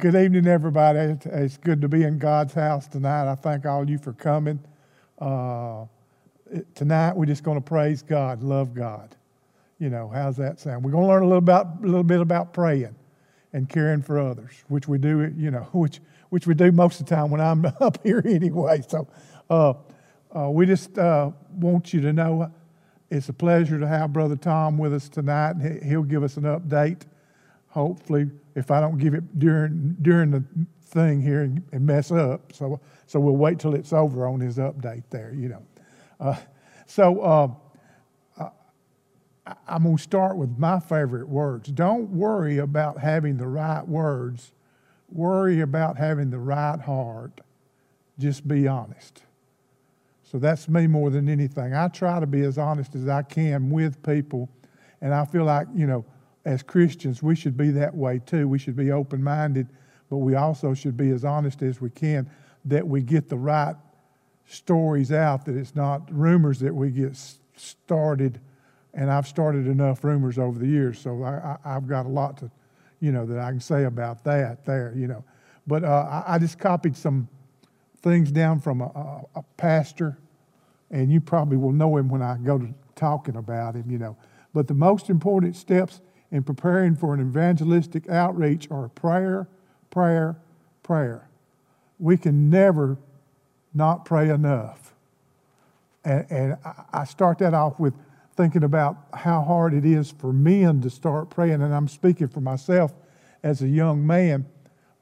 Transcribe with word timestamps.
Good 0.00 0.14
evening, 0.14 0.46
everybody. 0.46 1.18
It's 1.26 1.58
good 1.58 1.82
to 1.82 1.88
be 1.88 2.04
in 2.04 2.16
God's 2.16 2.54
house 2.54 2.86
tonight. 2.86 3.30
I 3.30 3.34
thank 3.34 3.66
all 3.66 3.86
you 3.86 3.98
for 3.98 4.14
coming. 4.14 4.58
Uh, 5.18 5.84
tonight, 6.74 7.14
we're 7.14 7.26
just 7.26 7.42
going 7.42 7.58
to 7.58 7.64
praise 7.64 8.00
God, 8.00 8.42
love 8.42 8.72
God. 8.72 9.14
You 9.78 9.90
know, 9.90 10.08
how's 10.08 10.38
that 10.38 10.58
sound? 10.58 10.84
We're 10.84 10.92
going 10.92 11.04
to 11.04 11.08
learn 11.08 11.22
a 11.22 11.26
little 11.26 11.36
about 11.36 11.82
a 11.82 11.86
little 11.86 12.02
bit 12.02 12.20
about 12.20 12.54
praying 12.54 12.94
and 13.52 13.68
caring 13.68 14.00
for 14.00 14.18
others, 14.18 14.64
which 14.68 14.88
we 14.88 14.96
do. 14.96 15.34
You 15.36 15.50
know, 15.50 15.68
which 15.72 16.00
which 16.30 16.46
we 16.46 16.54
do 16.54 16.72
most 16.72 16.98
of 17.00 17.06
the 17.06 17.14
time 17.14 17.30
when 17.30 17.42
I'm 17.42 17.66
up 17.80 18.02
here 18.02 18.22
anyway. 18.24 18.82
So, 18.88 19.06
uh, 19.50 19.74
uh, 20.34 20.48
we 20.48 20.64
just 20.64 20.96
uh, 20.96 21.30
want 21.56 21.92
you 21.92 22.00
to 22.00 22.14
know 22.14 22.50
it's 23.10 23.28
a 23.28 23.34
pleasure 23.34 23.78
to 23.78 23.86
have 23.86 24.14
Brother 24.14 24.36
Tom 24.36 24.78
with 24.78 24.94
us 24.94 25.10
tonight. 25.10 25.56
He'll 25.84 26.04
give 26.04 26.22
us 26.22 26.38
an 26.38 26.44
update. 26.44 27.02
Hopefully, 27.70 28.30
if 28.54 28.70
I 28.70 28.80
don't 28.80 28.98
give 28.98 29.14
it 29.14 29.38
during 29.38 29.96
during 30.02 30.30
the 30.30 30.44
thing 30.82 31.22
here 31.22 31.42
and, 31.42 31.86
mess 31.86 32.10
up, 32.10 32.52
so 32.52 32.80
so 33.06 33.20
we'll 33.20 33.36
wait 33.36 33.58
till 33.58 33.74
it's 33.74 33.92
over 33.92 34.26
on 34.26 34.40
his 34.40 34.58
update 34.58 35.04
there. 35.10 35.32
You 35.32 35.50
know, 35.50 35.62
uh, 36.18 36.36
so 36.86 37.20
uh, 37.20 37.48
I'm 39.66 39.84
going 39.84 39.96
to 39.96 40.02
start 40.02 40.36
with 40.36 40.58
my 40.58 40.80
favorite 40.80 41.28
words. 41.28 41.70
Don't 41.70 42.10
worry 42.10 42.58
about 42.58 42.98
having 42.98 43.36
the 43.36 43.46
right 43.46 43.86
words. 43.86 44.52
Worry 45.10 45.60
about 45.60 45.96
having 45.96 46.30
the 46.30 46.38
right 46.38 46.80
heart. 46.80 47.40
Just 48.18 48.46
be 48.46 48.68
honest. 48.68 49.22
So 50.22 50.38
that's 50.38 50.68
me 50.68 50.86
more 50.86 51.10
than 51.10 51.28
anything. 51.28 51.74
I 51.74 51.88
try 51.88 52.20
to 52.20 52.26
be 52.26 52.42
as 52.42 52.58
honest 52.58 52.94
as 52.94 53.08
I 53.08 53.22
can 53.22 53.70
with 53.70 54.02
people, 54.02 54.48
and 55.00 55.12
I 55.12 55.24
feel 55.24 55.44
like, 55.44 55.66
you 55.74 55.86
know, 55.86 56.04
as 56.44 56.62
Christians, 56.62 57.22
we 57.22 57.36
should 57.36 57.56
be 57.56 57.70
that 57.72 57.94
way 57.94 58.20
too. 58.24 58.48
We 58.48 58.58
should 58.58 58.76
be 58.76 58.90
open 58.90 59.22
minded, 59.22 59.68
but 60.08 60.18
we 60.18 60.34
also 60.34 60.74
should 60.74 60.96
be 60.96 61.10
as 61.10 61.24
honest 61.24 61.62
as 61.62 61.80
we 61.80 61.90
can 61.90 62.28
that 62.64 62.86
we 62.86 63.02
get 63.02 63.28
the 63.28 63.36
right 63.36 63.74
stories 64.46 65.12
out, 65.12 65.44
that 65.46 65.56
it's 65.56 65.74
not 65.74 66.02
rumors 66.10 66.58
that 66.60 66.74
we 66.74 66.90
get 66.90 67.16
started. 67.56 68.40
And 68.94 69.10
I've 69.10 69.26
started 69.26 69.66
enough 69.66 70.02
rumors 70.02 70.38
over 70.38 70.58
the 70.58 70.66
years, 70.66 70.98
so 70.98 71.22
I, 71.22 71.56
have 71.64 71.86
got 71.86 72.06
a 72.06 72.08
lot 72.08 72.38
to, 72.38 72.50
you 73.00 73.12
know, 73.12 73.24
that 73.26 73.38
I 73.38 73.50
can 73.50 73.60
say 73.60 73.84
about 73.84 74.24
that 74.24 74.64
there, 74.64 74.92
you 74.96 75.06
know. 75.06 75.24
But 75.66 75.84
uh, 75.84 76.22
I, 76.26 76.34
I 76.34 76.38
just 76.38 76.58
copied 76.58 76.96
some 76.96 77.28
things 78.02 78.32
down 78.32 78.60
from 78.60 78.80
a, 78.80 78.86
a, 78.86 79.22
a, 79.36 79.42
pastor, 79.56 80.18
and 80.90 81.12
you 81.12 81.20
probably 81.20 81.56
will 81.56 81.72
know 81.72 81.96
him 81.96 82.08
when 82.08 82.22
I 82.22 82.36
go 82.38 82.58
to 82.58 82.74
talking 82.96 83.36
about 83.36 83.76
him, 83.76 83.90
you 83.90 83.98
know. 83.98 84.16
But 84.52 84.66
the 84.66 84.74
most 84.74 85.10
important 85.10 85.54
steps 85.54 86.00
in 86.30 86.42
preparing 86.42 86.96
for 86.96 87.14
an 87.14 87.20
evangelistic 87.20 88.08
outreach 88.08 88.70
are 88.70 88.88
prayer, 88.88 89.48
prayer, 89.90 90.36
prayer. 90.82 91.28
We 91.98 92.16
can 92.16 92.50
never 92.50 92.98
not 93.74 94.04
pray 94.04 94.30
enough. 94.30 94.94
And, 96.04 96.26
and 96.30 96.56
I 96.92 97.04
start 97.04 97.38
that 97.38 97.54
off 97.54 97.78
with 97.78 97.94
thinking 98.36 98.64
about 98.64 98.96
how 99.12 99.42
hard 99.42 99.74
it 99.74 99.84
is 99.84 100.10
for 100.10 100.32
men 100.32 100.80
to 100.82 100.90
start 100.90 101.30
praying, 101.30 101.62
and 101.62 101.74
I'm 101.74 101.88
speaking 101.88 102.28
for 102.28 102.40
myself 102.40 102.94
as 103.42 103.62
a 103.62 103.68
young 103.68 104.06
man, 104.06 104.46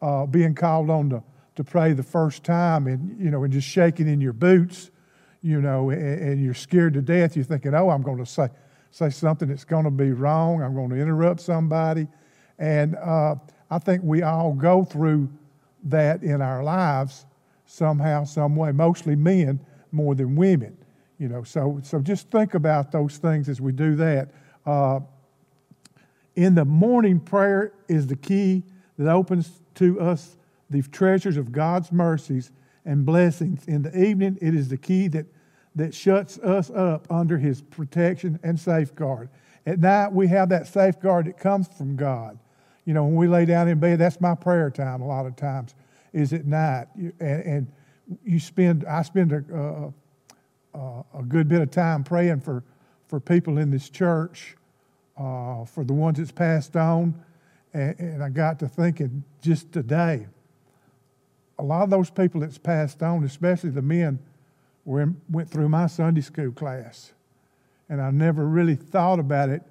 uh, 0.00 0.26
being 0.26 0.54
called 0.54 0.90
on 0.90 1.10
to 1.10 1.22
to 1.58 1.64
pray 1.64 1.92
the 1.92 2.04
first 2.04 2.44
time 2.44 2.86
and, 2.86 3.20
you 3.20 3.32
know, 3.32 3.42
and 3.42 3.52
just 3.52 3.66
shaking 3.66 4.06
in 4.06 4.20
your 4.20 4.32
boots, 4.32 4.92
you 5.42 5.60
know, 5.60 5.90
and, 5.90 6.20
and 6.20 6.40
you're 6.40 6.54
scared 6.54 6.94
to 6.94 7.02
death. 7.02 7.34
You're 7.34 7.44
thinking, 7.44 7.74
oh, 7.74 7.90
I'm 7.90 8.02
going 8.02 8.18
to 8.18 8.26
say, 8.26 8.48
say 8.90 9.10
something 9.10 9.48
that's 9.48 9.64
going 9.64 9.84
to 9.84 9.90
be 9.90 10.12
wrong. 10.12 10.62
I'm 10.62 10.74
going 10.74 10.90
to 10.90 10.96
interrupt 10.96 11.40
somebody. 11.40 12.08
And 12.58 12.96
uh, 12.96 13.36
I 13.70 13.78
think 13.78 14.02
we 14.02 14.22
all 14.22 14.52
go 14.52 14.84
through 14.84 15.28
that 15.84 16.22
in 16.22 16.42
our 16.42 16.62
lives 16.62 17.26
somehow, 17.66 18.24
some 18.24 18.56
way, 18.56 18.72
mostly 18.72 19.14
men 19.14 19.60
more 19.92 20.14
than 20.14 20.34
women. 20.34 20.76
You 21.18 21.28
know, 21.28 21.42
so, 21.42 21.80
so 21.82 22.00
just 22.00 22.30
think 22.30 22.54
about 22.54 22.92
those 22.92 23.18
things 23.18 23.48
as 23.48 23.60
we 23.60 23.72
do 23.72 23.96
that. 23.96 24.30
Uh, 24.64 25.00
in 26.36 26.54
the 26.54 26.64
morning, 26.64 27.20
prayer 27.20 27.72
is 27.88 28.06
the 28.06 28.16
key 28.16 28.62
that 28.96 29.08
opens 29.08 29.60
to 29.74 30.00
us 30.00 30.36
the 30.70 30.82
treasures 30.82 31.36
of 31.36 31.50
God's 31.50 31.90
mercies 31.90 32.52
and 32.84 33.04
blessings. 33.04 33.66
In 33.66 33.82
the 33.82 33.96
evening, 33.98 34.38
it 34.40 34.54
is 34.54 34.68
the 34.68 34.76
key 34.76 35.08
that, 35.08 35.26
that 35.78 35.94
shuts 35.94 36.38
us 36.38 36.70
up 36.70 37.06
under 37.10 37.38
His 37.38 37.62
protection 37.62 38.38
and 38.42 38.58
safeguard. 38.58 39.28
At 39.66 39.80
night, 39.80 40.12
we 40.12 40.28
have 40.28 40.48
that 40.50 40.66
safeguard 40.66 41.26
that 41.26 41.38
comes 41.38 41.68
from 41.68 41.96
God. 41.96 42.38
You 42.84 42.94
know, 42.94 43.04
when 43.04 43.16
we 43.16 43.28
lay 43.28 43.44
down 43.44 43.68
in 43.68 43.78
bed, 43.78 43.98
that's 43.98 44.20
my 44.20 44.34
prayer 44.34 44.70
time 44.70 45.02
a 45.02 45.06
lot 45.06 45.26
of 45.26 45.36
times, 45.36 45.74
is 46.12 46.32
at 46.32 46.46
night. 46.46 46.86
And, 46.96 47.12
and 47.20 47.72
you 48.24 48.40
spend, 48.40 48.86
I 48.86 49.02
spend 49.02 49.32
a, 49.32 49.92
a, 50.74 51.04
a, 51.14 51.22
good 51.22 51.48
bit 51.48 51.60
of 51.60 51.70
time 51.70 52.02
praying 52.02 52.40
for, 52.40 52.64
for 53.08 53.20
people 53.20 53.58
in 53.58 53.70
this 53.70 53.90
church, 53.90 54.56
uh, 55.18 55.64
for 55.66 55.84
the 55.84 55.92
ones 55.92 56.18
that's 56.18 56.32
passed 56.32 56.76
on. 56.76 57.14
And, 57.74 57.98
and 57.98 58.24
I 58.24 58.30
got 58.30 58.58
to 58.60 58.68
thinking 58.68 59.22
just 59.42 59.70
today, 59.70 60.26
a 61.58 61.62
lot 61.62 61.82
of 61.82 61.90
those 61.90 62.08
people 62.08 62.40
that's 62.40 62.56
passed 62.56 63.02
on, 63.02 63.24
especially 63.24 63.70
the 63.70 63.82
men, 63.82 64.18
went 64.88 65.50
through 65.50 65.68
my 65.68 65.86
Sunday 65.86 66.22
school 66.22 66.50
class. 66.50 67.12
And 67.88 68.00
I 68.00 68.10
never 68.10 68.46
really 68.46 68.74
thought 68.74 69.18
about 69.18 69.50
it 69.50 69.62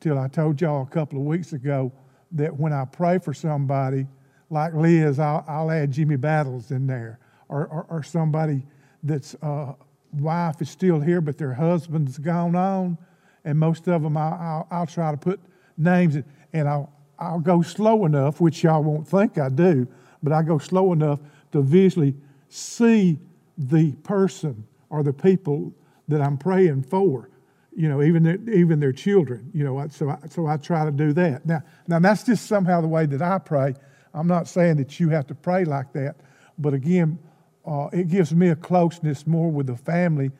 till 0.00 0.18
I 0.18 0.28
told 0.28 0.60
y'all 0.60 0.82
a 0.82 0.86
couple 0.86 1.18
of 1.18 1.24
weeks 1.24 1.52
ago 1.52 1.92
that 2.32 2.58
when 2.58 2.72
I 2.72 2.84
pray 2.86 3.18
for 3.18 3.34
somebody, 3.34 4.06
like 4.50 4.74
Liz, 4.74 5.18
I'll, 5.18 5.44
I'll 5.46 5.70
add 5.70 5.92
Jimmy 5.92 6.16
Battles 6.16 6.70
in 6.70 6.86
there, 6.86 7.18
or, 7.48 7.66
or, 7.66 7.86
or 7.88 8.02
somebody 8.02 8.62
that's 9.02 9.34
uh, 9.42 9.74
wife 10.12 10.60
is 10.62 10.70
still 10.70 11.00
here, 11.00 11.20
but 11.20 11.38
their 11.38 11.52
husband's 11.52 12.18
gone 12.18 12.56
on. 12.56 12.96
And 13.44 13.58
most 13.58 13.88
of 13.88 14.02
them, 14.02 14.16
I'll, 14.16 14.66
I'll, 14.70 14.86
try 14.86 15.10
to 15.10 15.16
put 15.16 15.40
names, 15.76 16.16
in, 16.16 16.24
and 16.52 16.68
I'll, 16.68 16.92
I'll 17.18 17.40
go 17.40 17.60
slow 17.62 18.06
enough, 18.06 18.40
which 18.40 18.62
y'all 18.62 18.82
won't 18.82 19.06
think 19.06 19.36
I 19.38 19.48
do, 19.48 19.86
but 20.22 20.32
I 20.32 20.42
go 20.42 20.58
slow 20.58 20.92
enough 20.92 21.20
to 21.52 21.60
visually 21.60 22.14
see 22.48 23.18
the 23.58 23.92
person 24.02 24.66
or 24.90 25.02
the 25.02 25.12
people 25.12 25.72
that 26.08 26.20
I'm 26.20 26.36
praying 26.36 26.84
for. 26.84 27.30
You 27.74 27.88
know, 27.88 28.02
even 28.02 28.22
their, 28.22 28.38
even 28.50 28.80
their 28.80 28.92
children. 28.92 29.50
You 29.54 29.64
know, 29.64 29.86
so 29.88 30.10
I, 30.10 30.18
so 30.28 30.46
I 30.46 30.56
try 30.56 30.84
to 30.84 30.90
do 30.90 31.12
that. 31.14 31.46
Now, 31.46 31.62
now 31.86 31.98
that's 31.98 32.24
just 32.24 32.46
somehow 32.46 32.80
the 32.80 32.88
way 32.88 33.06
that 33.06 33.22
I 33.22 33.38
pray. 33.38 33.74
I'm 34.14 34.26
not 34.26 34.46
saying 34.46 34.76
that 34.76 35.00
you 35.00 35.08
have 35.08 35.26
to 35.28 35.34
pray 35.34 35.64
like 35.64 35.92
that, 35.94 36.16
but 36.58 36.74
again, 36.74 37.18
uh, 37.64 37.88
it 37.92 38.08
gives 38.08 38.34
me 38.34 38.48
a 38.48 38.56
closeness 38.56 39.26
more 39.26 39.50
with 39.50 39.68
the 39.68 39.76
family 39.76 40.30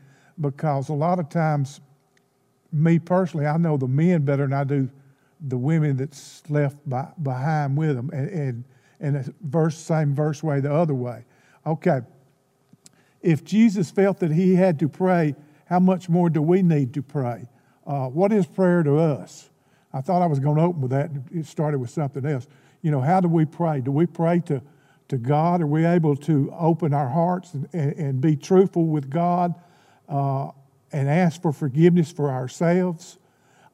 because 0.41 0.91
a 0.91 0.93
lot 0.95 1.19
of 1.19 1.31
times, 1.31 1.81
me 2.71 2.99
personally, 2.99 3.47
I 3.47 3.57
know 3.57 3.79
the 3.79 3.89
men 3.89 4.25
better 4.25 4.43
than 4.43 4.53
I 4.53 4.65
do 4.65 4.91
the 5.41 5.57
women 5.57 5.97
that's 5.97 6.43
left 6.51 6.77
by, 6.89 7.09
behind 7.23 7.77
with 7.77 7.97
them, 7.97 8.11
and, 8.13 8.29
and 8.29 8.65
and 9.03 9.35
verse, 9.43 9.77
same 9.77 10.15
verse 10.15 10.43
way 10.43 10.61
the 10.61 10.73
other 10.73 10.95
way. 10.95 11.25
Okay. 11.67 12.01
If 13.23 13.45
Jesus 13.45 13.91
felt 13.91 14.19
that 14.21 14.33
he 14.33 14.57
had 14.57 14.79
to 14.81 14.89
pray, 14.89 15.35
how 15.67 15.79
much 15.79 16.09
more 16.09 16.29
do 16.29 16.43
we 16.43 16.63
need 16.63 16.93
to 16.95 17.03
pray? 17.03 17.47
Uh, 17.87 18.09
what 18.09 18.33
is 18.33 18.47
prayer 18.47 18.83
to 18.83 18.99
us? 18.99 19.49
I 19.93 20.01
thought 20.01 20.23
I 20.23 20.27
was 20.27 20.39
going 20.39 20.57
to 20.57 20.63
open 20.63 20.81
with 20.81 20.91
that, 20.91 21.11
and 21.11 21.25
it 21.33 21.47
started 21.47 21.79
with 21.79 21.91
something 21.91 22.25
else. 22.25 22.47
You 22.83 22.91
know, 22.91 23.01
how 23.01 23.21
do 23.21 23.29
we 23.29 23.45
pray? 23.45 23.81
Do 23.81 23.93
we 23.93 24.07
pray 24.07 24.41
to, 24.47 24.61
to 25.09 25.19
God? 25.19 25.61
Are 25.61 25.67
we 25.67 25.85
able 25.85 26.17
to 26.17 26.53
open 26.59 26.93
our 26.93 27.09
hearts 27.09 27.55
and, 27.55 27.69
and, 27.73 27.93
and 27.95 28.21
be 28.21 28.37
truthful 28.37 28.87
with 28.87 29.09
God 29.09 29.55
uh, 30.09 30.51
and 30.93 31.09
ask 31.09 31.41
for 31.41 31.53
forgiveness 31.53 32.11
for 32.11 32.31
ourselves? 32.31 33.19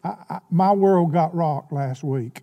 I, 0.04 0.14
I, 0.28 0.38
my 0.50 0.72
world 0.72 1.12
got 1.12 1.34
rocked 1.34 1.72
last 1.72 2.02
week. 2.02 2.42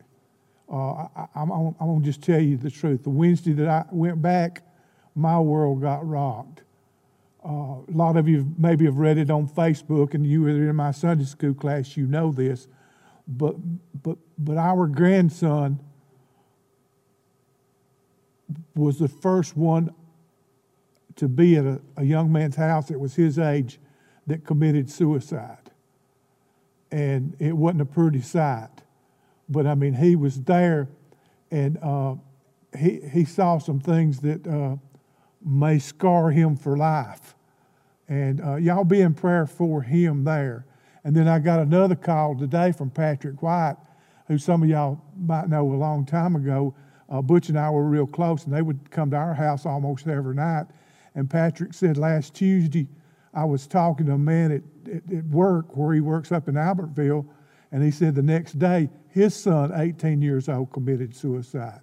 Uh, 0.72 1.08
I, 1.16 1.28
am 1.36 1.50
going 1.80 2.00
to 2.00 2.06
just 2.06 2.22
tell 2.22 2.40
you 2.40 2.58
the 2.58 2.72
truth. 2.72 3.04
The 3.04 3.10
Wednesday 3.12 3.54
that 3.54 3.68
I 3.68 3.86
went 3.92 4.22
back, 4.22 4.64
my 5.14 5.40
world 5.40 5.82
got 5.82 6.08
rocked. 6.08 6.64
Uh, 7.46 7.84
a 7.88 7.94
lot 7.94 8.18
of 8.18 8.28
you 8.28 8.52
maybe 8.58 8.86
have 8.86 8.98
read 8.98 9.18
it 9.18 9.30
on 9.30 9.48
Facebook, 9.48 10.14
and 10.14 10.26
you 10.26 10.42
were 10.42 10.50
in 10.50 10.76
my 10.76 10.92
Sunday 10.92 11.26
school 11.26 11.54
class, 11.54 11.96
you 11.96 12.08
know 12.08 12.32
this. 12.32 12.68
But, 13.28 13.56
but, 14.02 14.18
but 14.38 14.58
our 14.58 14.88
grandson 14.88 15.80
was 18.76 19.00
the 19.00 19.08
first 19.08 19.56
one 19.56 19.94
to 21.16 21.28
be 21.28 21.56
at 21.56 21.66
a, 21.66 21.82
a 21.98 22.04
young 22.04 22.32
man's 22.32 22.56
house 22.56 22.88
that 22.88 23.00
was 23.00 23.16
his 23.16 23.40
age 23.40 23.80
that 24.28 24.46
committed 24.46 24.90
suicide. 24.90 25.72
And 26.92 27.36
it 27.40 27.56
wasn't 27.56 27.82
a 27.82 27.86
pretty 27.86 28.22
sight 28.22 28.70
but 29.50 29.68
I 29.68 29.76
mean, 29.76 29.94
he 29.94 30.16
was 30.16 30.42
there 30.42 30.88
and 31.52 31.78
uh, 31.82 32.16
he, 32.78 33.02
he 33.12 33.26
saw 33.26 33.58
some 33.58 33.80
things 33.80 34.20
that 34.22 34.46
uh, 34.48 34.78
may 35.46 35.80
scar 35.80 36.32
him 36.32 36.56
for 36.58 36.76
life. 36.76 37.36
And 38.08 38.42
uh, 38.42 38.56
y'all 38.56 38.84
be 38.84 39.02
in 39.02 39.14
prayer 39.14 39.46
for 39.46 39.82
him 39.82 40.24
there. 40.24 40.66
And 41.04 41.16
then 41.16 41.28
I 41.28 41.40
got 41.40 41.60
another 41.60 41.96
call 41.96 42.36
today 42.36 42.72
from 42.72 42.90
Patrick 42.90 43.42
White, 43.42 43.78
who 44.28 44.38
some 44.38 44.64
of 44.64 44.70
y'all 44.70 45.00
might 45.18 45.48
know 45.48 45.72
a 45.72 45.76
long 45.76 46.06
time 46.06 46.36
ago 46.36 46.76
uh, 47.10 47.22
Butch 47.22 47.50
and 47.50 47.60
I 47.60 47.70
were 47.70 47.84
real 47.84 48.08
close, 48.08 48.46
and 48.46 48.54
they 48.54 48.62
would 48.62 48.90
come 48.92 49.12
to 49.12 49.18
our 49.18 49.34
house 49.34 49.66
almost 49.66 50.08
every 50.08 50.36
night. 50.36 50.66
And 51.14 51.30
Patrick 51.30 51.74
said 51.74 51.98
last 51.98 52.34
Tuesday, 52.34 52.88
I 53.34 53.46
was 53.46 53.68
talking 53.68 54.08
to 54.08 54.14
a 54.14 54.18
man 54.18 54.52
at, 54.52 54.62
at, 54.92 55.14
at 55.14 55.26
work 55.26 55.76
where 55.76 55.94
he 55.94 56.02
works 56.02 56.32
up 56.32 56.48
in 56.48 56.56
Albertville, 56.56 57.26
and 57.72 57.84
he 57.84 57.92
said 57.92 58.16
the 58.16 58.24
next 58.24 58.58
day 58.58 58.90
his 59.10 59.36
son, 59.36 59.72
18 59.74 60.22
years 60.22 60.50
old, 60.50 60.72
committed 60.72 61.16
suicide. 61.16 61.80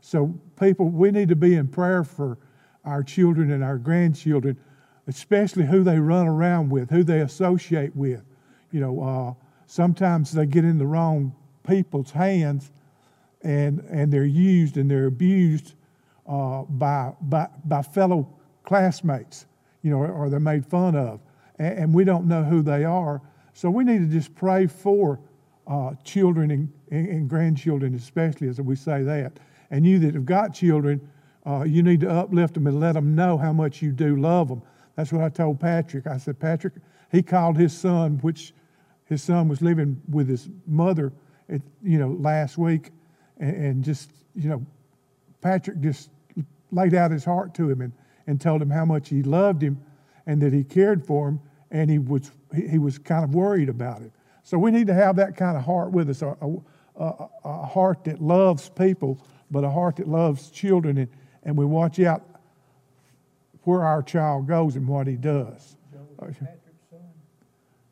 So, 0.00 0.38
people, 0.60 0.88
we 0.88 1.10
need 1.10 1.28
to 1.30 1.36
be 1.36 1.54
in 1.54 1.68
prayer 1.68 2.04
for 2.04 2.38
our 2.84 3.02
children 3.02 3.50
and 3.50 3.64
our 3.64 3.78
grandchildren, 3.78 4.56
especially 5.06 5.64
who 5.64 5.82
they 5.82 5.98
run 5.98 6.26
around 6.26 6.70
with, 6.70 6.90
who 6.90 7.02
they 7.02 7.20
associate 7.20 7.94
with. 7.94 8.22
You 8.70 8.80
know, 8.80 9.02
uh, 9.02 9.34
sometimes 9.66 10.32
they 10.32 10.46
get 10.46 10.64
in 10.64 10.78
the 10.78 10.86
wrong 10.86 11.34
people's 11.66 12.10
hands 12.10 12.72
and, 13.42 13.80
and 13.90 14.12
they're 14.12 14.24
used 14.24 14.76
and 14.76 14.90
they're 14.90 15.06
abused 15.06 15.74
uh, 16.26 16.62
by, 16.62 17.12
by, 17.22 17.48
by 17.64 17.82
fellow 17.82 18.28
classmates, 18.64 19.46
you 19.82 19.90
know, 19.90 19.98
or 19.98 20.30
they're 20.30 20.40
made 20.40 20.64
fun 20.64 20.96
of. 20.96 21.20
And, 21.58 21.78
and, 21.78 21.94
we 21.94 22.04
don't 22.04 22.26
know 22.26 22.42
who 22.42 22.62
they 22.62 22.84
are. 22.84 23.20
So 23.52 23.70
we 23.70 23.84
need 23.84 23.98
to 23.98 24.06
just 24.06 24.34
pray 24.34 24.66
for 24.66 25.20
uh, 25.66 25.92
children 26.02 26.50
and, 26.50 26.72
and, 26.90 27.28
grandchildren, 27.28 27.94
especially 27.94 28.48
as 28.48 28.60
we 28.60 28.74
say 28.74 29.02
that. 29.02 29.38
And 29.70 29.86
you 29.86 29.98
that 30.00 30.14
have 30.14 30.26
got 30.26 30.54
children, 30.54 31.00
uh, 31.46 31.62
you 31.62 31.82
need 31.82 32.00
to 32.00 32.10
uplift 32.10 32.54
them 32.54 32.66
and 32.66 32.80
let 32.80 32.92
them 32.92 33.14
know 33.14 33.36
how 33.36 33.52
much 33.52 33.82
you 33.82 33.92
do 33.92 34.16
love 34.16 34.48
them. 34.48 34.62
That's 34.96 35.12
what 35.12 35.22
I 35.22 35.28
told 35.28 35.60
Patrick. 35.60 36.06
I 36.06 36.18
said, 36.18 36.38
Patrick, 36.38 36.74
he 37.10 37.22
called 37.22 37.56
his 37.56 37.76
son, 37.76 38.18
which 38.22 38.54
his 39.06 39.22
son 39.22 39.48
was 39.48 39.60
living 39.60 40.00
with 40.08 40.28
his 40.28 40.48
mother, 40.66 41.12
at, 41.48 41.60
you 41.82 41.98
know, 41.98 42.08
last 42.08 42.56
week, 42.56 42.90
and, 43.38 43.56
and 43.56 43.84
just, 43.84 44.10
you 44.34 44.48
know, 44.48 44.64
Patrick 45.40 45.80
just 45.80 46.10
laid 46.72 46.94
out 46.94 47.10
his 47.10 47.24
heart 47.24 47.54
to 47.54 47.68
him 47.68 47.82
and, 47.82 47.92
and 48.26 48.40
told 48.40 48.62
him 48.62 48.70
how 48.70 48.84
much 48.84 49.10
he 49.10 49.22
loved 49.22 49.62
him 49.62 49.78
and 50.26 50.40
that 50.40 50.52
he 50.52 50.64
cared 50.64 51.04
for 51.04 51.28
him, 51.28 51.40
and 51.70 51.90
he 51.90 51.98
was, 51.98 52.30
he 52.54 52.78
was 52.78 52.98
kind 52.98 53.24
of 53.24 53.34
worried 53.34 53.68
about 53.68 54.00
it. 54.00 54.10
So 54.42 54.56
we 54.56 54.70
need 54.70 54.86
to 54.86 54.94
have 54.94 55.16
that 55.16 55.36
kind 55.36 55.56
of 55.56 55.64
heart 55.64 55.90
with 55.90 56.08
us 56.08 56.22
a, 56.22 56.34
a, 56.96 57.28
a 57.44 57.66
heart 57.66 58.04
that 58.04 58.22
loves 58.22 58.70
people, 58.70 59.18
but 59.50 59.64
a 59.64 59.70
heart 59.70 59.96
that 59.96 60.08
loves 60.08 60.50
children, 60.50 60.98
and, 60.98 61.08
and 61.44 61.56
we 61.56 61.64
watch 61.64 62.00
out 62.00 62.24
where 63.62 63.82
our 63.82 64.02
child 64.02 64.46
goes 64.46 64.76
and 64.76 64.86
what 64.86 65.06
he 65.06 65.16
does. 65.16 65.76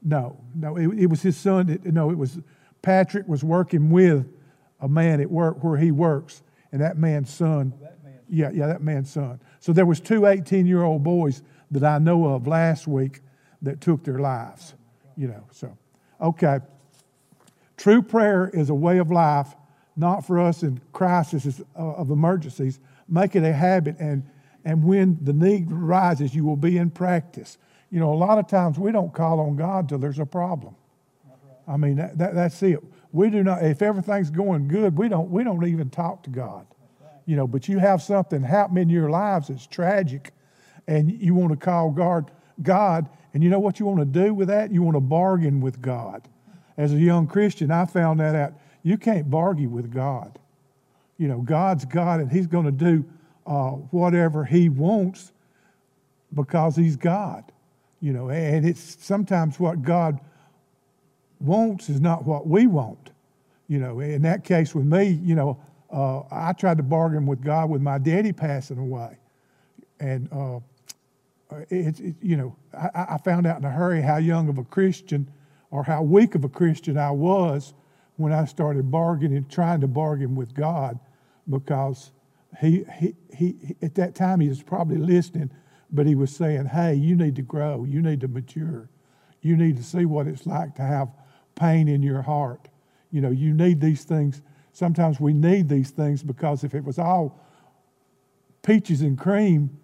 No, 0.02 0.37
no, 0.54 0.76
it, 0.76 0.88
it, 0.99 1.06
was 1.06 1.22
his 1.22 1.37
son. 1.37 1.66
That, 1.66 1.84
no, 1.87 2.10
it 2.10 2.19
was 2.19 2.40
Patrick 2.82 3.28
was 3.28 3.44
working 3.44 3.90
with 3.90 4.26
a 4.81 4.88
man 4.88 5.20
at 5.20 5.31
work 5.31 5.62
where 5.62 5.76
he 5.76 5.93
works, 5.93 6.43
and 6.72 6.81
that 6.81 6.99
man's 6.99 7.32
son. 7.32 7.72
Oh, 7.76 7.84
that 7.84 7.99
yeah, 8.28 8.50
yeah, 8.52 8.66
that 8.66 8.82
man's 8.82 9.10
son. 9.10 9.40
So 9.60 9.72
there 9.72 9.87
was 9.87 10.00
two 10.00 10.22
18-year-old 10.22 11.05
boys 11.05 11.43
that 11.70 11.84
I 11.84 11.98
know 11.98 12.26
of 12.26 12.46
last 12.46 12.88
week 12.88 13.20
that 13.60 13.81
took 13.81 14.02
their 14.02 14.19
lives. 14.19 14.75
You 15.16 15.28
know, 15.28 15.44
so 15.52 15.76
okay. 16.20 16.58
True 17.76 18.02
prayer 18.02 18.50
is 18.52 18.70
a 18.70 18.75
way 18.75 18.98
of 18.98 19.10
life, 19.10 19.55
not 19.96 20.26
for 20.26 20.38
us 20.38 20.62
in 20.62 20.81
crises 20.93 21.60
uh, 21.76 21.78
of 21.78 22.10
emergencies. 22.10 22.81
Make 23.08 23.37
it 23.37 23.44
a 23.44 23.52
habit, 23.52 23.96
and 23.99 24.28
and 24.64 24.84
when 24.84 25.19
the 25.20 25.32
need 25.32 25.70
rises, 25.70 26.34
you 26.34 26.44
will 26.44 26.56
be 26.56 26.78
in 26.78 26.90
practice. 26.90 27.58
You 27.90 28.00
know, 28.00 28.12
a 28.12 28.14
lot 28.14 28.38
of 28.38 28.46
times 28.46 28.78
we 28.78 28.93
don't 28.93 29.12
call 29.12 29.40
on 29.40 29.56
God 29.56 29.88
till 29.88 29.99
there's 29.99 30.19
a 30.19 30.26
problem. 30.26 30.76
I 31.66 31.76
mean, 31.76 31.96
that, 31.96 32.19
that, 32.19 32.34
that's 32.34 32.62
it. 32.62 32.78
We 33.12 33.31
do 33.31 33.43
not. 33.43 33.62
If 33.62 33.82
everything's 33.82 34.31
going 34.31 34.69
good, 34.69 34.96
we 34.96 35.08
don't. 35.08 35.31
We 35.31 35.44
don't 35.44 35.64
even 35.66 35.90
talk 35.90 36.22
to 36.25 36.31
God. 36.31 36.66
You 37.26 37.37
know, 37.37 37.46
but 37.46 37.69
you 37.69 37.78
have 37.78 38.02
something 38.02 38.43
happen 38.43 38.78
in 38.78 38.88
your 38.88 39.10
lives 39.10 39.48
that's 39.48 39.66
tragic, 39.66 40.32
and 40.88 41.10
you 41.10 41.34
want 41.34 41.50
to 41.50 41.56
call 41.56 41.90
God. 41.90 42.31
God, 42.62 43.08
and 43.34 43.43
you 43.43 43.50
know 43.50 43.58
what 43.58 43.81
you 43.81 43.87
want 43.87 44.00
to 44.00 44.05
do 44.05 44.34
with 44.34 44.48
that? 44.48 44.70
You 44.70 44.82
want 44.82 44.96
to 44.96 45.00
bargain 45.00 45.60
with 45.60 45.81
God. 45.81 46.28
As 46.76 46.93
a 46.93 46.96
young 46.96 47.26
Christian, 47.26 47.70
I 47.70 47.87
found 47.87 48.20
that 48.20 48.34
out. 48.34 48.55
You 48.82 48.98
can't 48.98 49.31
bargain 49.31 49.72
with 49.72 49.93
God. 49.93 50.38
You 51.22 51.28
know, 51.28 51.38
God's 51.38 51.84
God, 51.84 52.19
and 52.19 52.32
He's 52.32 52.48
going 52.48 52.64
to 52.64 52.72
do 52.72 53.04
uh, 53.46 53.70
whatever 53.92 54.44
He 54.44 54.69
wants 54.69 55.32
because 56.34 56.74
He's 56.74 56.96
God. 56.96 57.44
You 58.00 58.12
know, 58.12 58.30
and 58.30 58.66
it's 58.66 58.96
sometimes 59.04 59.60
what 59.60 59.82
God 59.82 60.19
wants 61.38 61.88
is 61.88 62.00
not 62.00 62.24
what 62.24 62.48
we 62.48 62.66
want. 62.66 63.10
You 63.69 63.78
know, 63.78 64.00
in 64.00 64.22
that 64.22 64.42
case 64.42 64.74
with 64.74 64.84
me, 64.84 65.10
you 65.22 65.36
know, 65.36 65.60
uh, 65.92 66.22
I 66.32 66.54
tried 66.54 66.78
to 66.78 66.82
bargain 66.82 67.24
with 67.24 67.40
God 67.40 67.70
with 67.70 67.82
my 67.82 67.98
daddy 67.98 68.32
passing 68.32 68.78
away. 68.78 69.16
And 70.00 70.28
uh, 70.32 70.58
it's, 71.70 72.00
it, 72.00 72.16
you 72.20 72.36
know, 72.36 72.56
I, 72.76 73.10
I, 73.10 73.19
found 73.19 73.46
out 73.46 73.58
in 73.58 73.64
a 73.64 73.70
hurry 73.70 74.02
how 74.02 74.16
young 74.16 74.48
of 74.48 74.58
a 74.58 74.64
Christian 74.64 75.30
or 75.70 75.84
how 75.84 76.02
weak 76.02 76.34
of 76.34 76.42
a 76.42 76.48
Christian 76.48 76.98
I 76.98 77.12
was 77.12 77.74
when 78.16 78.32
I 78.32 78.44
started 78.44 78.90
bargaining, 78.90 79.46
trying 79.48 79.80
to 79.82 79.86
bargain 79.86 80.34
with 80.34 80.52
God 80.52 80.98
because 81.49 82.12
he, 82.61 82.85
he, 82.99 83.15
he, 83.35 83.77
at 83.83 83.94
that 83.97 84.15
time 84.15 84.41
he 84.41 84.49
was 84.49 84.62
probably 84.62 84.99
listening 84.99 85.50
but 85.93 86.06
he 86.06 86.15
was 86.15 86.35
saying, 86.35 86.65
hey, 86.67 86.94
you 86.94 87.15
need 87.15 87.37
to 87.37 87.43
grow, 87.43 87.85
you 87.85 88.00
need 88.00 88.23
to 88.23 88.29
mature, 88.29 88.89
you 89.43 89.56
need 89.56 89.77
to 89.77 89.83
see 89.83 90.06
what 90.06 90.27
it's 90.27 90.47
like 90.47 90.75
to 90.77 90.83
have 90.83 91.09
pain 91.55 91.87
in 91.87 92.03
your 92.03 92.23
heart. 92.23 92.69
You 93.11 93.21
know, 93.21 93.31
you 93.31 93.53
need 93.53 93.81
these 93.81 94.05
things. 94.05 94.41
Sometimes 94.73 95.21
we 95.21 95.35
need 95.35 95.69
these 95.69 95.91
things 95.91 96.23
because 96.23 96.65
if 96.65 96.75
it 96.75 96.83
was 96.83 96.99
all 96.99 97.39
peaches 98.62 99.03
and 99.03 99.19
cream, 99.19 99.79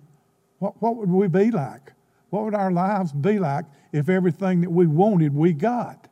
what, 0.60 0.80
what 0.80 0.96
would 0.96 1.10
we 1.10 1.28
be 1.28 1.50
like? 1.50 1.92
What 2.30 2.44
would 2.44 2.54
our 2.54 2.70
lives 2.70 3.12
be 3.12 3.38
like 3.38 3.66
if 3.92 4.08
everything 4.08 4.62
that 4.62 4.70
we 4.70 4.86
wanted 4.86 5.34
we 5.34 5.52
got? 5.52 6.08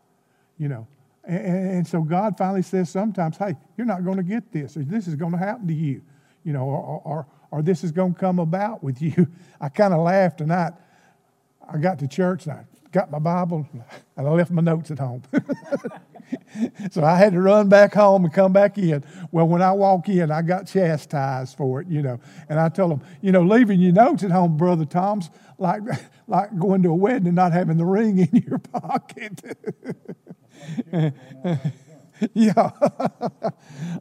You 0.58 0.68
know, 0.68 0.86
and, 1.26 1.70
and 1.70 1.86
so 1.86 2.02
God 2.02 2.38
finally 2.38 2.62
says 2.62 2.88
sometimes, 2.88 3.36
hey, 3.36 3.56
you're 3.76 3.86
not 3.86 4.04
going 4.04 4.16
to 4.16 4.22
get 4.22 4.52
this, 4.52 4.76
or 4.76 4.82
this 4.82 5.08
is 5.08 5.16
going 5.16 5.32
to 5.32 5.38
happen 5.38 5.66
to 5.66 5.74
you, 5.74 6.02
you 6.44 6.52
know, 6.52 6.62
or, 6.62 7.02
or, 7.04 7.26
or 7.50 7.62
this 7.62 7.82
is 7.82 7.92
going 7.92 8.14
to 8.14 8.20
come 8.20 8.38
about 8.38 8.82
with 8.82 9.02
you. 9.02 9.26
I 9.60 9.68
kind 9.68 9.92
of 9.92 10.00
laughed 10.00 10.38
tonight. 10.38 10.72
I 11.68 11.78
got 11.78 11.98
to 11.98 12.08
church 12.08 12.46
and 12.46 12.52
I 12.52 12.64
got 12.92 13.10
my 13.10 13.18
Bible 13.18 13.68
and 13.72 14.26
I 14.26 14.30
left 14.30 14.52
my 14.52 14.62
notes 14.62 14.90
at 14.92 15.00
home. 15.00 15.22
so 16.90 17.02
I 17.02 17.16
had 17.16 17.32
to 17.32 17.40
run 17.40 17.68
back 17.68 17.94
home 17.94 18.24
and 18.24 18.32
come 18.32 18.52
back 18.52 18.78
in. 18.78 19.04
Well, 19.32 19.48
when 19.48 19.62
I 19.62 19.72
walk 19.72 20.08
in, 20.08 20.30
I 20.30 20.42
got 20.42 20.68
chastised 20.68 21.56
for 21.56 21.80
it, 21.80 21.88
you 21.88 22.02
know. 22.02 22.20
And 22.48 22.60
I 22.60 22.68
told 22.68 22.92
them, 22.92 23.00
you 23.20 23.32
know, 23.32 23.42
leaving 23.42 23.80
your 23.80 23.92
notes 23.92 24.22
at 24.22 24.30
home, 24.30 24.56
Brother 24.56 24.84
Tom's 24.84 25.28
like, 25.58 25.82
like 26.28 26.56
going 26.56 26.82
to 26.84 26.90
a 26.90 26.94
wedding 26.94 27.26
and 27.26 27.36
not 27.36 27.52
having 27.52 27.76
the 27.76 27.84
ring 27.84 28.18
in 28.18 28.44
your 28.48 28.58
pocket. 28.58 29.42
yeah. 32.34 32.70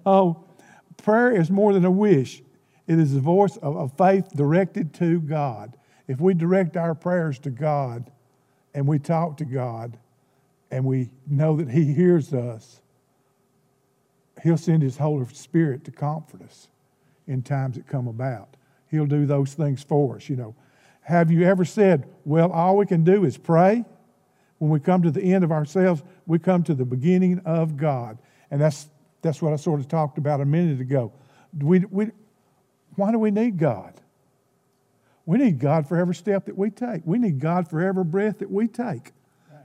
oh, 0.06 0.44
prayer 0.98 1.32
is 1.32 1.50
more 1.50 1.74
than 1.74 1.86
a 1.86 1.92
wish. 1.92 2.42
It 2.88 3.00
is 3.00 3.14
the 3.14 3.20
voice 3.20 3.58
of, 3.58 3.76
of 3.76 3.98
faith 3.98 4.30
directed 4.36 4.94
to 4.96 5.20
God. 5.22 5.78
If 6.08 6.20
we 6.20 6.34
direct 6.34 6.78
our 6.78 6.94
prayers 6.94 7.40
to 7.40 7.50
God 7.50 8.12
and 8.74 8.88
we 8.88 9.00
talk 9.00 9.38
to 9.38 9.46
God 9.46 9.98
and 10.70 10.86
we 10.86 11.10
know 11.28 11.58
that 11.58 11.70
He 11.70 11.94
hears 11.94 12.34
us, 12.34 12.82
He'll 14.44 14.58
send 14.58 14.84
His 14.84 14.98
Holy 14.98 15.26
Spirit 15.34 15.84
to 15.86 15.92
comfort 15.92 16.42
us 16.44 16.68
in 17.28 17.42
times 17.42 17.76
that 17.78 17.88
come 17.88 18.08
about. 18.08 18.56
He'll 18.90 19.06
do 19.08 19.26
those 19.26 19.54
things 19.54 19.82
for 19.84 20.18
us, 20.18 20.30
you 20.30 20.36
know. 20.36 20.56
Have 21.02 21.32
you 21.32 21.44
ever 21.44 21.66
said, 21.66 22.08
well, 22.24 22.52
all 22.52 22.78
we 22.78 22.86
can 22.86 23.04
do 23.04 23.26
is 23.26 23.38
pray? 23.38 23.84
When 24.58 24.72
we 24.72 24.80
come 24.80 25.04
to 25.04 25.12
the 25.12 25.22
end 25.22 25.44
of 25.44 25.52
ourselves, 25.52 26.04
we 26.26 26.40
come 26.40 26.64
to 26.64 26.74
the 26.74 26.86
beginning 26.86 27.42
of 27.46 27.78
God. 27.78 28.18
And 28.52 28.62
that's, 28.62 28.88
that's 29.22 29.42
what 29.42 29.54
I 29.54 29.56
sort 29.58 29.80
of 29.80 29.88
talked 29.88 30.18
about 30.18 30.42
a 30.42 30.46
minute 30.46 30.82
ago. 30.82 31.12
We, 31.60 31.80
we, 31.80 32.12
why 32.96 33.12
do 33.12 33.20
we 33.20 33.32
need 33.32 33.58
God? 33.58 33.94
We 35.26 35.38
need 35.38 35.60
God 35.60 35.88
for 35.88 35.98
every 35.98 36.16
step 36.16 36.46
that 36.46 36.58
we 36.58 36.70
take. 36.70 37.02
We 37.06 37.18
need 37.18 37.40
God 37.40 37.68
for 37.68 37.82
every 37.82 38.04
breath 38.04 38.40
that 38.40 38.52
we 38.52 38.68
take. 38.68 39.12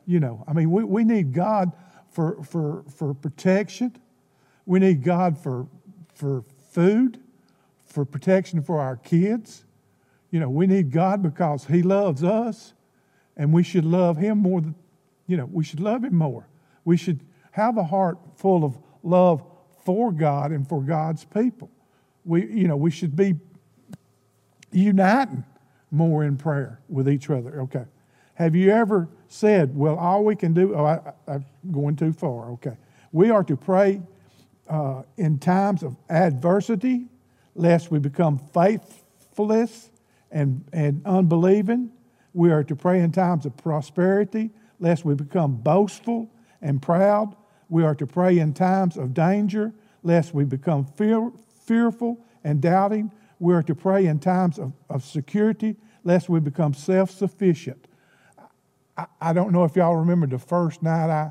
You 0.07 0.19
know, 0.19 0.45
I 0.49 0.55
mean, 0.55 0.71
we, 0.71 0.83
we 0.85 1.05
need 1.05 1.33
God 1.33 1.73
for, 2.11 2.43
for, 2.43 2.85
for 2.88 3.14
protection. 3.14 3.97
We 4.67 4.81
need 4.81 5.05
God 5.05 5.38
for, 5.38 5.67
for 6.14 6.45
food, 6.71 7.21
for 7.85 8.05
protection 8.05 8.62
for 8.62 8.81
our 8.81 8.97
kids. 8.97 9.64
You 10.31 10.40
know, 10.40 10.49
we 10.49 10.67
need 10.67 10.90
God 10.90 11.23
because 11.23 11.67
He 11.67 11.83
loves 11.83 12.25
us, 12.25 12.73
and 13.37 13.52
we 13.52 13.62
should 13.62 13.85
love 13.85 14.17
Him 14.17 14.38
more 14.38 14.61
than, 14.61 14.75
you 15.31 15.37
know, 15.37 15.47
we 15.47 15.65
should 15.65 15.81
love 15.81 16.05
Him 16.05 16.17
more. 16.17 16.47
We 16.85 16.97
should 16.97 17.21
have 17.53 17.77
a 17.77 17.85
heart 17.85 18.19
full 18.37 18.65
of 18.65 18.79
love 19.03 19.43
for 19.85 20.13
God 20.13 20.53
and 20.53 20.69
for 20.69 20.83
God's 20.83 21.25
people 21.25 21.71
we, 22.25 22.47
you 22.47 22.69
know, 22.69 22.77
we 22.77 22.91
should 22.91 23.17
be 23.17 23.35
uniting 24.73 25.45
more 25.91 26.25
in 26.25 26.37
prayer 26.37 26.81
with 26.89 27.09
each 27.09 27.31
other. 27.31 27.63
Okay. 27.63 27.85
Have 28.35 28.55
you 28.55 28.71
ever 28.71 29.09
said, 29.29 29.77
well, 29.77 29.97
all 29.97 30.25
we 30.25 30.37
can 30.37 30.55
do, 30.55 30.75
oh, 30.75 30.85
I, 30.85 31.13
am 31.29 31.45
going 31.71 31.97
too 31.97 32.13
far. 32.13 32.51
Okay. 32.53 32.77
We 33.13 33.31
are 33.31 33.45
to 33.45 33.57
pray 33.57 34.03
uh, 34.69 35.03
in 35.17 35.39
times 35.39 35.83
of 35.83 35.97
adversity, 36.09 37.07
lest 37.55 37.91
we 37.91 37.99
become 37.99 38.39
faithless 38.39 39.91
and, 40.31 40.65
and 40.73 41.03
unbelieving. 41.05 41.91
We 42.33 42.53
are 42.53 42.63
to 42.65 42.77
pray 42.77 43.01
in 43.01 43.11
times 43.11 43.45
of 43.45 43.57
prosperity, 43.57 44.51
lest 44.81 45.05
we 45.05 45.15
become 45.15 45.57
boastful 45.57 46.29
and 46.61 46.83
proud. 46.83 47.37
We 47.69 47.85
are 47.85 47.95
to 47.95 48.07
pray 48.07 48.39
in 48.39 48.55
times 48.55 48.97
of 48.97 49.15
danger, 49.15 49.73
lest 50.03 50.35
we 50.35 50.45
become 50.45 50.85
fear, 50.85 51.31
fearful 51.65 52.19
and 52.43 52.61
doubting. 52.61 53.13
We 53.39 53.55
are 53.55 53.63
to 53.63 53.75
pray 53.75 54.07
in 54.07 54.19
times 54.19 54.59
of, 54.59 54.73
of 54.89 55.05
security, 55.05 55.77
lest 56.03 56.29
we 56.29 56.41
become 56.41 56.75
self 56.75 57.11
sufficient. 57.11 57.87
I, 58.97 59.07
I, 59.21 59.33
don't 59.33 59.53
know 59.53 59.65
if 59.65 59.77
y'all 59.77 59.97
remember 59.97 60.27
the 60.27 60.39
first 60.39 60.83
night 60.83 61.11
I, 61.11 61.31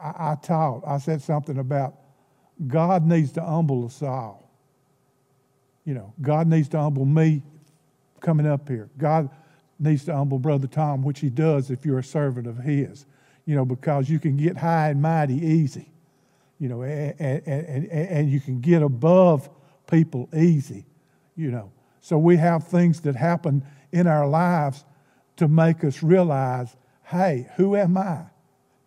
I, 0.00 0.32
I 0.32 0.36
taught, 0.40 0.82
I 0.86 0.98
said 0.98 1.20
something 1.20 1.58
about 1.58 1.94
God 2.66 3.06
needs 3.06 3.32
to 3.32 3.42
humble 3.42 3.84
us 3.84 4.02
all. 4.02 4.50
You 5.84 5.94
know, 5.94 6.12
God 6.20 6.48
needs 6.48 6.68
to 6.70 6.78
humble 6.78 7.04
me 7.04 7.42
coming 8.20 8.46
up 8.46 8.68
here. 8.68 8.88
God 8.98 9.30
needs 9.78 10.04
to 10.04 10.14
humble 10.14 10.38
Brother 10.38 10.66
Tom, 10.66 11.02
which 11.02 11.20
he 11.20 11.30
does 11.30 11.70
if 11.70 11.84
you're 11.84 11.98
a 11.98 12.04
servant 12.04 12.46
of 12.46 12.58
his, 12.58 13.06
you 13.44 13.54
know, 13.54 13.64
because 13.64 14.08
you 14.08 14.18
can 14.18 14.36
get 14.36 14.56
high 14.56 14.88
and 14.90 15.00
mighty 15.00 15.34
easy, 15.34 15.90
you 16.58 16.68
know, 16.68 16.82
and, 16.82 17.14
and, 17.18 17.46
and, 17.46 17.90
and 17.90 18.30
you 18.30 18.40
can 18.40 18.60
get 18.60 18.82
above 18.82 19.48
people 19.86 20.28
easy, 20.34 20.84
you 21.36 21.50
know. 21.50 21.70
So 22.00 22.18
we 22.18 22.36
have 22.36 22.66
things 22.66 23.00
that 23.02 23.16
happen 23.16 23.64
in 23.92 24.06
our 24.06 24.26
lives 24.26 24.84
to 25.36 25.48
make 25.48 25.84
us 25.84 26.02
realize, 26.02 26.76
hey, 27.04 27.48
who 27.56 27.76
am 27.76 27.96
I? 27.96 28.24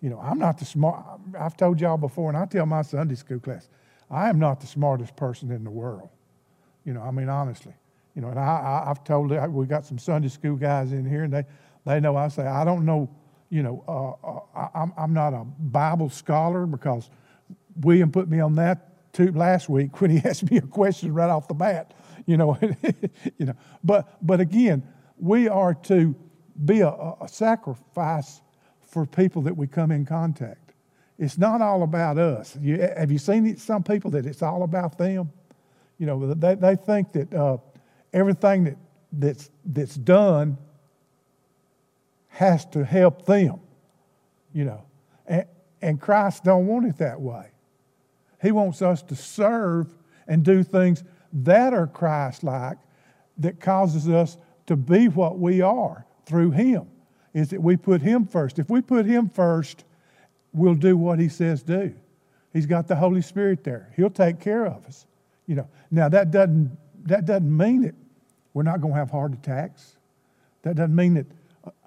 You 0.01 0.10
know, 0.10 0.19
I'm 0.19 0.39
not 0.39 0.57
the 0.57 0.65
smart. 0.65 1.05
I've 1.39 1.55
told 1.55 1.79
y'all 1.79 1.98
before, 1.98 2.29
and 2.29 2.38
I 2.38 2.45
tell 2.45 2.65
my 2.65 2.81
Sunday 2.81 3.15
school 3.15 3.39
class, 3.39 3.69
I 4.10 4.29
am 4.29 4.39
not 4.39 4.60
the 4.60 4.67
smartest 4.67 5.15
person 5.15 5.51
in 5.51 5.63
the 5.63 5.69
world. 5.69 6.10
You 6.83 6.93
know, 6.93 7.01
I 7.01 7.12
mean, 7.12 7.29
honestly. 7.29 7.74
You 8.15 8.22
know, 8.22 8.30
and 8.30 8.39
I, 8.39 8.82
I, 8.84 8.88
have 8.88 9.03
told 9.03 9.32
it, 9.32 9.51
we 9.51 9.65
got 9.65 9.86
some 9.86 9.98
Sunday 9.98 10.27
school 10.27 10.56
guys 10.56 10.91
in 10.91 11.06
here, 11.06 11.24
and 11.24 11.34
they, 11.34 11.46
they 11.86 12.00
know 12.00 12.18
I 12.18 12.27
say, 12.27 12.46
I 12.46 12.65
don't 12.65 12.86
know, 12.86 13.10
you 13.50 13.63
know, 13.63 13.84
uh, 13.88 14.60
uh, 14.60 14.68
I'm, 14.75 14.94
I'm 14.98 15.13
not 15.13 15.34
a 15.34 15.46
Bible 15.46 16.10
scholar 16.10 16.65
because 16.65 17.10
William 17.80 18.12
put 18.12 18.30
me 18.30 18.39
on 18.39 18.56
that 18.56 19.13
too 19.13 19.32
last 19.32 19.70
week 19.70 20.00
when 20.01 20.12
he 20.12 20.18
asked 20.27 20.50
me 20.50 20.58
a 20.58 20.62
question 20.62 21.13
right 21.13 21.30
off 21.30 21.48
the 21.48 21.53
bat, 21.53 21.94
you 22.25 22.38
know. 22.38 22.58
you 23.38 23.46
know. 23.46 23.56
But, 23.84 24.18
but 24.25 24.39
again, 24.39 24.84
we 25.18 25.48
are 25.48 25.74
to 25.74 26.15
be 26.65 26.82
a, 26.82 26.89
a 26.89 27.27
sacrifice 27.27 28.41
for 28.82 29.06
people 29.06 29.44
that 29.44 29.56
we 29.56 29.68
come 29.68 29.91
in 29.91 30.06
contact. 30.06 30.74
It's 31.18 31.38
not 31.38 31.62
all 31.62 31.84
about 31.84 32.18
us. 32.18 32.58
You, 32.60 32.82
have 32.82 33.12
you 33.12 33.20
seen 33.20 33.56
some 33.58 33.84
people 33.84 34.12
that 34.12 34.25
it's 34.25 34.41
all 34.41 34.63
about 34.63 34.98
them? 34.98 35.32
You 35.98 36.08
know, 36.08 36.34
they, 36.34 36.56
they 36.56 36.75
think 36.75 37.12
that 37.13 37.34
uh, 37.34 37.58
everything 38.13 38.65
that, 38.65 38.77
that's, 39.12 39.50
that's 39.65 39.96
done 39.96 40.58
has 42.27 42.65
to 42.65 42.84
help 42.84 43.25
them, 43.25 43.60
you 44.53 44.65
know. 44.65 44.84
And, 45.27 45.46
and 45.82 46.01
Christ 46.01 46.44
don't 46.44 46.68
want 46.68 46.86
it 46.86 46.98
that 46.98 47.20
way. 47.20 47.48
He 48.41 48.51
wants 48.51 48.82
us 48.82 49.01
to 49.03 49.15
serve 49.15 49.94
and 50.27 50.44
do 50.44 50.63
things 50.63 51.03
that 51.34 51.74
are 51.74 51.88
Christ-like 51.88 52.77
that 53.38 53.60
causes 53.60 54.10
us 54.10 54.38
to 54.68 54.75
be 54.75 55.08
what 55.08 55.39
we 55.39 55.62
are 55.62 56.06
through 56.25 56.51
Him 56.51 56.88
is 57.34 57.50
that 57.50 57.62
we 57.62 57.77
put 57.77 58.01
Him 58.01 58.25
first. 58.25 58.60
If 58.60 58.70
we 58.70 58.82
put 58.82 59.06
Him 59.06 59.30
first, 59.30 59.84
we'll 60.53 60.75
do 60.75 60.98
what 60.98 61.20
He 61.20 61.30
says 61.30 61.63
do. 61.63 61.94
He's 62.53 62.65
got 62.65 62.88
the 62.88 62.96
Holy 62.96 63.22
Spirit 63.22 63.63
there. 63.63 63.91
He'll 63.96 64.10
take 64.10 64.39
care 64.39 64.65
of 64.65 64.86
us. 64.86 65.06
You 65.48 65.56
know. 65.56 65.70
Now 65.89 66.10
that 66.10 66.32
doesn't 66.32 66.77
that 67.06 67.25
doesn't 67.25 67.58
mean 67.58 67.82
that 67.84 67.96
we're 68.53 68.63
not 68.63 68.81
going 68.81 68.93
to 68.93 69.00
have 69.00 69.12
heart 69.12 69.34
attacks. 69.34 69.98
That 70.63 70.75
doesn't 70.75 70.96
mean 70.96 71.15
that 71.15 71.25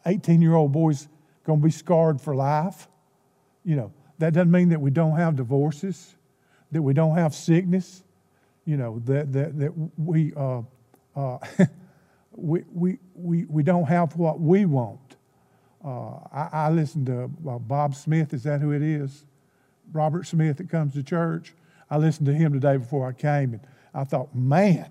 18 0.07 0.43
year 0.43 0.55
old 0.55 0.73
boys 0.73 1.09
going 1.45 1.61
to 1.61 1.65
be 1.65 1.71
scarred 1.71 2.21
for 2.21 2.35
life. 2.35 2.89
You 3.65 3.77
know. 3.77 3.93
That 4.19 4.33
doesn't 4.33 4.53
mean 4.53 4.69
that 4.69 4.81
we 4.81 4.93
don't 4.93 5.17
have 5.17 5.35
divorces, 5.35 6.15
that 6.71 6.81
we 6.81 6.95
don't 6.95 7.17
have 7.17 7.35
sickness. 7.35 8.05
You 8.65 8.77
know 8.77 9.01
that 9.07 9.33
that 9.33 9.59
that 9.59 9.73
we. 9.97 10.33
Uh, 10.37 10.63
uh, 11.17 11.39
we, 12.37 12.65
we, 12.73 12.99
we, 13.15 13.45
we 13.45 13.63
don't 13.63 13.85
have 13.85 14.17
what 14.17 14.41
we 14.41 14.65
want. 14.65 15.17
Uh, 15.85 16.17
I, 16.33 16.49
I 16.53 16.71
listened 16.71 17.07
to 17.07 17.31
uh, 17.49 17.59
Bob 17.59 17.95
Smith, 17.95 18.33
is 18.33 18.43
that 18.45 18.61
who 18.61 18.73
it 18.73 18.83
is? 18.83 19.25
Robert 19.93 20.27
Smith 20.27 20.57
that 20.57 20.69
comes 20.71 20.95
to 20.95 21.03
church. 21.03 21.55
I 21.91 21.99
listened 21.99 22.27
to 22.27 22.35
him 22.35 22.53
today 22.53 22.77
before 22.77 23.07
I 23.07 23.13
came, 23.13 23.53
and 23.53 23.61
I 23.93 24.05
thought, 24.05 24.35
man, 24.35 24.91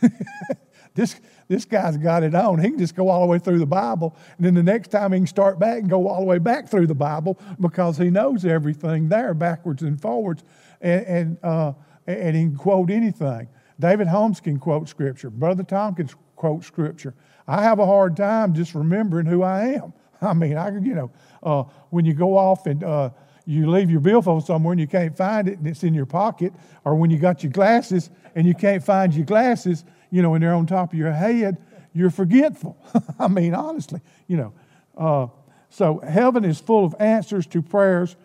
this, 0.98 1.20
this 1.46 1.64
guy's 1.64 1.96
got 1.96 2.24
it 2.24 2.34
on. 2.34 2.58
He 2.58 2.70
can 2.70 2.78
just 2.78 2.96
go 2.96 3.08
all 3.08 3.20
the 3.20 3.28
way 3.28 3.38
through 3.38 3.60
the 3.60 3.66
Bible, 3.66 4.16
and 4.36 4.44
then 4.44 4.54
the 4.54 4.64
next 4.64 4.88
time 4.88 5.12
he 5.12 5.20
can 5.20 5.28
start 5.28 5.60
back 5.60 5.78
and 5.78 5.88
go 5.88 6.08
all 6.08 6.18
the 6.18 6.26
way 6.26 6.38
back 6.38 6.68
through 6.68 6.88
the 6.88 6.94
Bible 6.94 7.38
because 7.60 7.96
he 7.96 8.10
knows 8.10 8.44
everything 8.44 9.08
there, 9.08 9.32
backwards 9.32 9.82
and 9.82 10.00
forwards, 10.00 10.42
and, 10.80 11.06
and, 11.06 11.38
uh, 11.44 11.72
and 12.08 12.34
he 12.34 12.42
can 12.42 12.56
quote 12.56 12.90
anything. 12.90 13.46
David 13.78 14.08
Holmes 14.08 14.40
can 14.40 14.58
quote 14.58 14.88
Scripture. 14.88 15.30
Brother 15.30 15.62
Tom 15.62 15.94
can 15.94 16.10
quote 16.34 16.64
Scripture. 16.64 17.14
I 17.46 17.62
have 17.62 17.78
a 17.78 17.86
hard 17.86 18.16
time 18.16 18.52
just 18.52 18.74
remembering 18.74 19.26
who 19.26 19.44
I 19.44 19.74
am. 19.74 19.92
I 20.20 20.34
mean, 20.34 20.56
I 20.56 20.70
you 20.70 20.94
know, 20.96 21.10
uh, 21.44 21.62
when 21.90 22.04
you 22.06 22.12
go 22.12 22.36
off 22.36 22.66
and 22.66 22.82
uh, 22.82 23.10
you 23.46 23.70
leave 23.70 23.88
your 23.88 24.00
billfold 24.00 24.44
somewhere 24.44 24.72
and 24.72 24.80
you 24.80 24.88
can't 24.88 25.16
find 25.16 25.46
it 25.46 25.58
and 25.58 25.66
it's 25.68 25.84
in 25.84 25.94
your 25.94 26.06
pocket, 26.06 26.52
or 26.84 26.96
when 26.96 27.08
you 27.08 27.18
got 27.18 27.44
your 27.44 27.52
glasses 27.52 28.10
and 28.34 28.48
you 28.48 28.54
can't 28.54 28.82
find 28.82 29.14
your 29.14 29.24
glasses, 29.24 29.84
you 30.10 30.22
know, 30.22 30.30
when 30.30 30.40
they're 30.40 30.54
on 30.54 30.66
top 30.66 30.92
of 30.92 30.98
your 30.98 31.12
head, 31.12 31.58
you're 31.92 32.10
forgetful. 32.10 32.76
I 33.18 33.28
mean, 33.28 33.54
honestly, 33.54 34.00
you 34.26 34.36
know. 34.36 34.52
Uh, 34.96 35.26
so 35.70 35.98
heaven 35.98 36.44
is 36.44 36.60
full 36.60 36.84
of 36.84 36.94
answers 36.98 37.46
to 37.48 37.62
prayers 37.62 38.16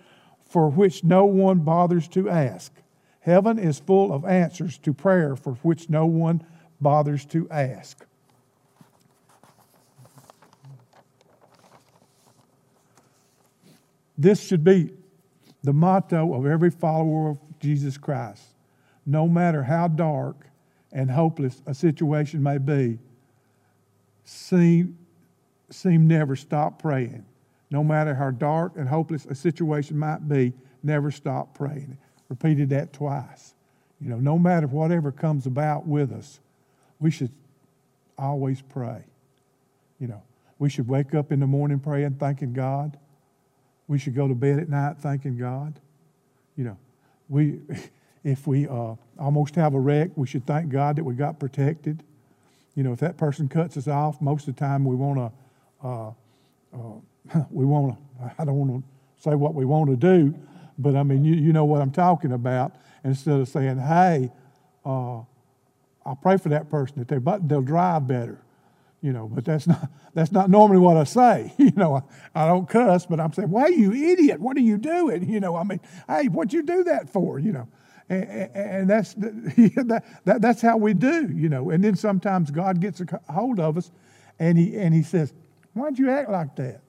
for 0.50 0.70
which 0.70 1.04
no 1.04 1.25
one 1.25 1.60
bothers 1.60 2.08
to 2.10 2.30
ask. 2.30 2.72
Heaven 3.20 3.58
is 3.58 3.80
full 3.80 4.13
of 4.13 4.25
answers 4.25 4.78
to 4.80 4.94
prayer 4.94 5.36
for 5.36 5.54
which 5.56 5.90
no 5.90 6.06
one 6.06 6.46
bothers 6.82 7.25
to 7.28 7.50
ask. 7.50 8.06
This 14.18 14.46
should 14.46 14.63
be 14.63 14.92
the 15.63 15.74
motto 15.74 16.34
of 16.34 16.46
every 16.46 16.70
follower 16.70 17.32
of 17.32 17.40
Jesus 17.60 17.98
Christ. 17.98 18.44
No 19.06 19.28
matter 19.28 19.63
how 19.63 19.88
dark 19.88 20.46
and 20.94 21.10
hopeless 21.10 21.62
a 21.66 21.74
situation 21.74 22.42
may 22.42 22.60
be, 22.60 23.00
seem, 24.24 24.98
seem 25.70 26.08
never 26.08 26.36
stop 26.36 26.82
praying. 26.82 27.26
No 27.72 27.84
matter 27.84 28.14
how 28.14 28.30
dark 28.30 28.74
and 28.78 28.88
hopeless 28.88 29.26
a 29.26 29.36
situation 29.36 29.98
might 29.98 30.30
be, 30.30 30.54
never 30.84 31.10
stop 31.10 31.56
praying. 31.56 31.98
Repeated 32.30 32.70
that 32.70 32.94
twice. 32.94 33.56
You 34.00 34.10
know, 34.10 34.20
no 34.20 34.38
matter 34.38 34.68
whatever 34.68 35.12
comes 35.12 35.48
about 35.48 35.88
with 35.88 36.12
us, 36.12 36.40
we 37.00 37.10
should 37.10 37.32
always 38.18 38.62
pray. 38.62 39.04
You 40.00 40.08
know, 40.08 40.22
we 40.60 40.70
should 40.70 40.88
wake 40.88 41.16
up 41.16 41.32
in 41.32 41.40
the 41.40 41.48
morning 41.48 41.80
praying, 41.80 42.16
thanking 42.16 42.54
God. 42.54 42.98
We 43.88 43.98
should 43.98 44.16
go 44.16 44.28
to 44.28 44.36
bed 44.36 44.60
at 44.60 44.70
night 44.70 44.98
thanking 45.00 45.38
God. 45.38 45.80
You 46.56 46.66
know, 46.66 46.78
we, 47.30 47.60
if 48.24 48.48
we 48.48 48.68
uh, 48.68 48.96
almost 49.20 49.56
have 49.56 49.74
a 49.74 49.80
wreck, 49.80 50.12
we 50.15 50.27
should 50.27 50.46
thank 50.46 50.70
God 50.70 50.96
that 50.96 51.03
we 51.03 51.13
got 51.13 51.39
protected. 51.39 52.03
You 52.75 52.84
know, 52.84 52.94
if 52.94 53.00
that 53.00 53.18
person 53.18 53.48
cuts 53.48 53.77
us 53.77 53.88
off, 53.88 54.22
most 54.22 54.48
of 54.48 54.56
the 54.56 54.60
time 54.60 54.86
we 54.86 54.96
want 54.96 55.20
to, 55.20 55.88
uh, 55.88 56.10
uh, 56.74 57.46
we 57.51 57.65
want 57.65 57.96
to, 57.96 58.32
I 58.39 58.46
don't 58.46 58.56
want 58.56 58.84
to 58.84 58.84
say 59.22 59.36
what 59.36 59.53
we 59.53 59.65
want 59.65 59.89
to 59.89 59.96
do, 59.96 60.34
but 60.77 60.96
I 60.96 61.03
mean, 61.03 61.24
you, 61.24 61.36
you 61.36 61.53
know 61.53 61.65
what 61.65 61.82
I'm 61.82 61.92
talking 61.92 62.32
about. 62.32 62.74
Instead 63.03 63.39
of 63.39 63.50
saying, 63.50 63.80
hey, 63.80 64.32
uh, 64.86 65.20
I 66.06 66.15
pray 66.22 66.38
for 66.38 66.50
that 66.50 66.70
person 66.70 67.00
that 67.00 67.10
they, 67.10 67.18
but 67.18 67.48
they'll 67.48 67.62
drive 67.62 68.08
better 68.08 68.39
you 69.03 69.12
know, 69.12 69.27
but 69.27 69.44
that's 69.44 69.68
not, 69.68 69.89
that's 70.15 70.32
not 70.32 70.50
normally 70.50 70.80
what 70.80 70.98
I 70.98 71.03
say. 71.03 71.53
You 71.58 71.72
know, 71.75 71.96
I, 72.34 72.44
I 72.44 72.48
don't 72.48 72.68
cuss, 72.68 73.06
but 73.06 73.20
I'm 73.20 73.34
saying, 73.34 73.50
why 73.50 73.68
you 73.68 73.92
idiot? 73.94 74.39
What 74.39 74.58
are 74.58 74.62
you 74.62 74.77
doing? 74.77 75.30
You 75.30 75.39
know, 75.39 75.56
I 75.56 75.63
mean, 75.63 75.82
hey, 76.08 76.27
what'd 76.27 76.53
you 76.53 76.63
do 76.63 76.86
that 76.86 77.10
for? 77.10 77.38
You 77.38 77.51
know, 77.51 77.68
and, 78.10 78.24
and 78.54 78.90
that's, 78.90 79.14
that, 79.18 80.04
that, 80.26 80.42
that's 80.42 80.62
how 80.62 80.78
we 80.78 80.94
do, 80.94 81.30
you 81.34 81.50
know. 81.50 81.70
And 81.70 81.84
then 81.84 81.96
sometimes 81.96 82.52
God 82.52 82.80
gets 82.80 83.02
a 83.02 83.20
hold 83.32 83.60
of 83.60 83.78
us 83.78 83.92
and 84.40 84.58
he, 84.58 84.76
and 84.76 84.94
he 84.94 85.04
says, 85.04 85.34
why'd 85.74 85.98
you 85.98 86.10
act 86.10 86.30
like 86.30 86.56
that? 86.58 86.82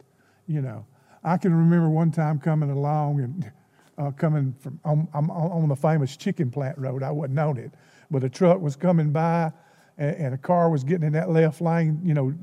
You 0.47 0.61
know, 0.61 0.87
I 1.23 1.37
can 1.37 1.55
remember 1.55 1.89
one 1.89 2.11
time 2.11 2.39
coming 2.39 2.71
along 2.71 3.21
and 3.21 3.53
uh, 3.99 4.11
coming 4.11 4.55
from, 4.61 4.81
on, 4.85 5.09
I'm 5.15 5.31
on 5.31 5.69
the 5.69 5.77
famous 5.77 6.17
chicken 6.17 6.51
plant 6.51 6.79
road. 6.79 7.03
I 7.03 7.11
wasn't 7.11 7.39
on 7.39 7.59
it, 7.59 7.73
but 8.11 8.25
a 8.25 8.29
truck 8.29 8.61
was 8.61 8.77
coming 8.77 9.13
by 9.13 9.53
and, 9.99 10.17
and 10.17 10.35
a 10.35 10.39
car 10.39 10.71
was 10.71 10.85
getting 10.85 11.07
in 11.07 11.13
that 11.13 11.31
left 11.31 11.61
lane, 11.61 12.01
you 12.05 12.15
know, 12.15 12.35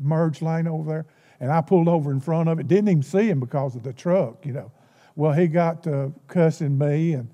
merge 0.00 0.42
lane 0.42 0.66
over 0.66 0.88
there. 0.88 1.06
And 1.38 1.52
I 1.52 1.60
pulled 1.60 1.86
over 1.86 2.10
in 2.10 2.20
front 2.20 2.48
of 2.48 2.58
it. 2.58 2.66
Didn't 2.66 2.88
even 2.88 3.02
see 3.02 3.28
him 3.28 3.40
because 3.40 3.76
of 3.76 3.82
the 3.82 3.92
truck, 3.92 4.44
you 4.46 4.52
know. 4.52 4.72
Well, 5.16 5.32
he 5.32 5.46
got 5.46 5.82
to 5.84 6.12
cussing 6.28 6.76
me 6.76 7.12
and 7.12 7.28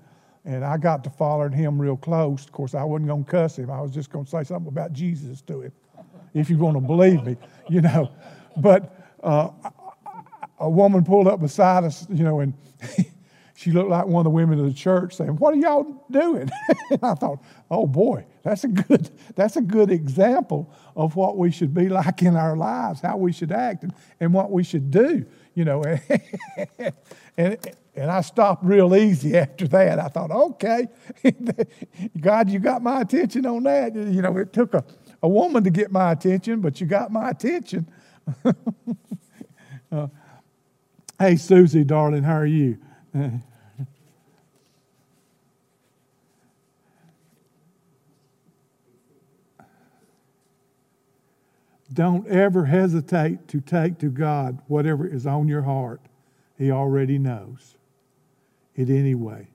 and 0.45 0.63
I 0.65 0.77
got 0.77 1.03
to 1.05 1.09
following 1.09 1.51
him 1.51 1.81
real 1.81 1.97
close. 1.97 2.45
Of 2.45 2.51
course, 2.51 2.75
I 2.75 2.83
wasn't 2.83 3.07
going 3.07 3.23
to 3.23 3.31
cuss 3.31 3.57
him. 3.57 3.69
I 3.69 3.81
was 3.81 3.91
just 3.91 4.09
going 4.09 4.25
to 4.25 4.31
say 4.31 4.43
something 4.43 4.67
about 4.67 4.93
Jesus 4.93 5.41
to 5.43 5.61
him, 5.61 5.71
if 6.33 6.49
you 6.49 6.57
want 6.57 6.75
to 6.75 6.81
believe 6.81 7.23
me, 7.23 7.37
you 7.69 7.81
know. 7.81 8.11
But 8.57 8.93
uh, 9.23 9.49
a 10.59 10.69
woman 10.69 11.03
pulled 11.03 11.27
up 11.27 11.39
beside 11.39 11.83
us, 11.83 12.05
you 12.09 12.23
know, 12.23 12.41
and 12.41 12.53
she 13.55 13.71
looked 13.71 13.89
like 13.89 14.05
one 14.05 14.21
of 14.21 14.23
the 14.25 14.29
women 14.29 14.59
of 14.59 14.65
the 14.65 14.73
church 14.73 15.15
saying, 15.15 15.37
What 15.37 15.53
are 15.53 15.57
y'all 15.57 16.05
doing? 16.11 16.49
and 16.89 16.99
I 17.01 17.13
thought, 17.15 17.41
oh 17.71 17.87
boy, 17.87 18.25
that's 18.43 18.63
a 18.63 18.67
good, 18.67 19.09
that's 19.35 19.55
a 19.55 19.61
good 19.61 19.91
example 19.91 20.73
of 20.95 21.15
what 21.15 21.37
we 21.37 21.51
should 21.51 21.73
be 21.73 21.89
like 21.89 22.21
in 22.21 22.35
our 22.35 22.57
lives, 22.57 23.01
how 23.01 23.17
we 23.17 23.31
should 23.31 23.51
act 23.51 23.83
and, 23.83 23.93
and 24.19 24.33
what 24.33 24.51
we 24.51 24.63
should 24.63 24.91
do, 24.91 25.25
you 25.53 25.65
know. 25.65 25.83
and, 27.37 27.57
and 27.95 28.11
I 28.11 28.21
stopped 28.21 28.63
real 28.63 28.95
easy 28.95 29.37
after 29.37 29.67
that. 29.69 29.99
I 29.99 30.07
thought, 30.07 30.31
okay, 30.31 30.87
God, 32.19 32.49
you 32.49 32.59
got 32.59 32.81
my 32.81 33.01
attention 33.01 33.45
on 33.45 33.63
that. 33.63 33.95
You 33.95 34.21
know, 34.21 34.37
it 34.37 34.53
took 34.53 34.73
a, 34.73 34.83
a 35.21 35.27
woman 35.27 35.63
to 35.63 35.69
get 35.69 35.91
my 35.91 36.11
attention, 36.11 36.61
but 36.61 36.81
you 36.81 36.87
got 36.87 37.11
my 37.11 37.29
attention. 37.29 37.87
uh, 39.91 40.07
hey, 41.19 41.35
Susie, 41.35 41.83
darling, 41.83 42.23
how 42.23 42.35
are 42.35 42.45
you? 42.45 42.77
Don't 51.93 52.27
ever 52.27 52.65
hesitate 52.65 53.47
to 53.49 53.61
take 53.61 53.99
to 53.99 54.09
God 54.09 54.59
whatever 54.67 55.05
is 55.05 55.27
on 55.27 55.47
your 55.47 55.61
heart. 55.61 56.01
He 56.57 56.71
already 56.71 57.17
knows 57.17 57.75
it 58.75 58.89
anyway. 58.89 59.47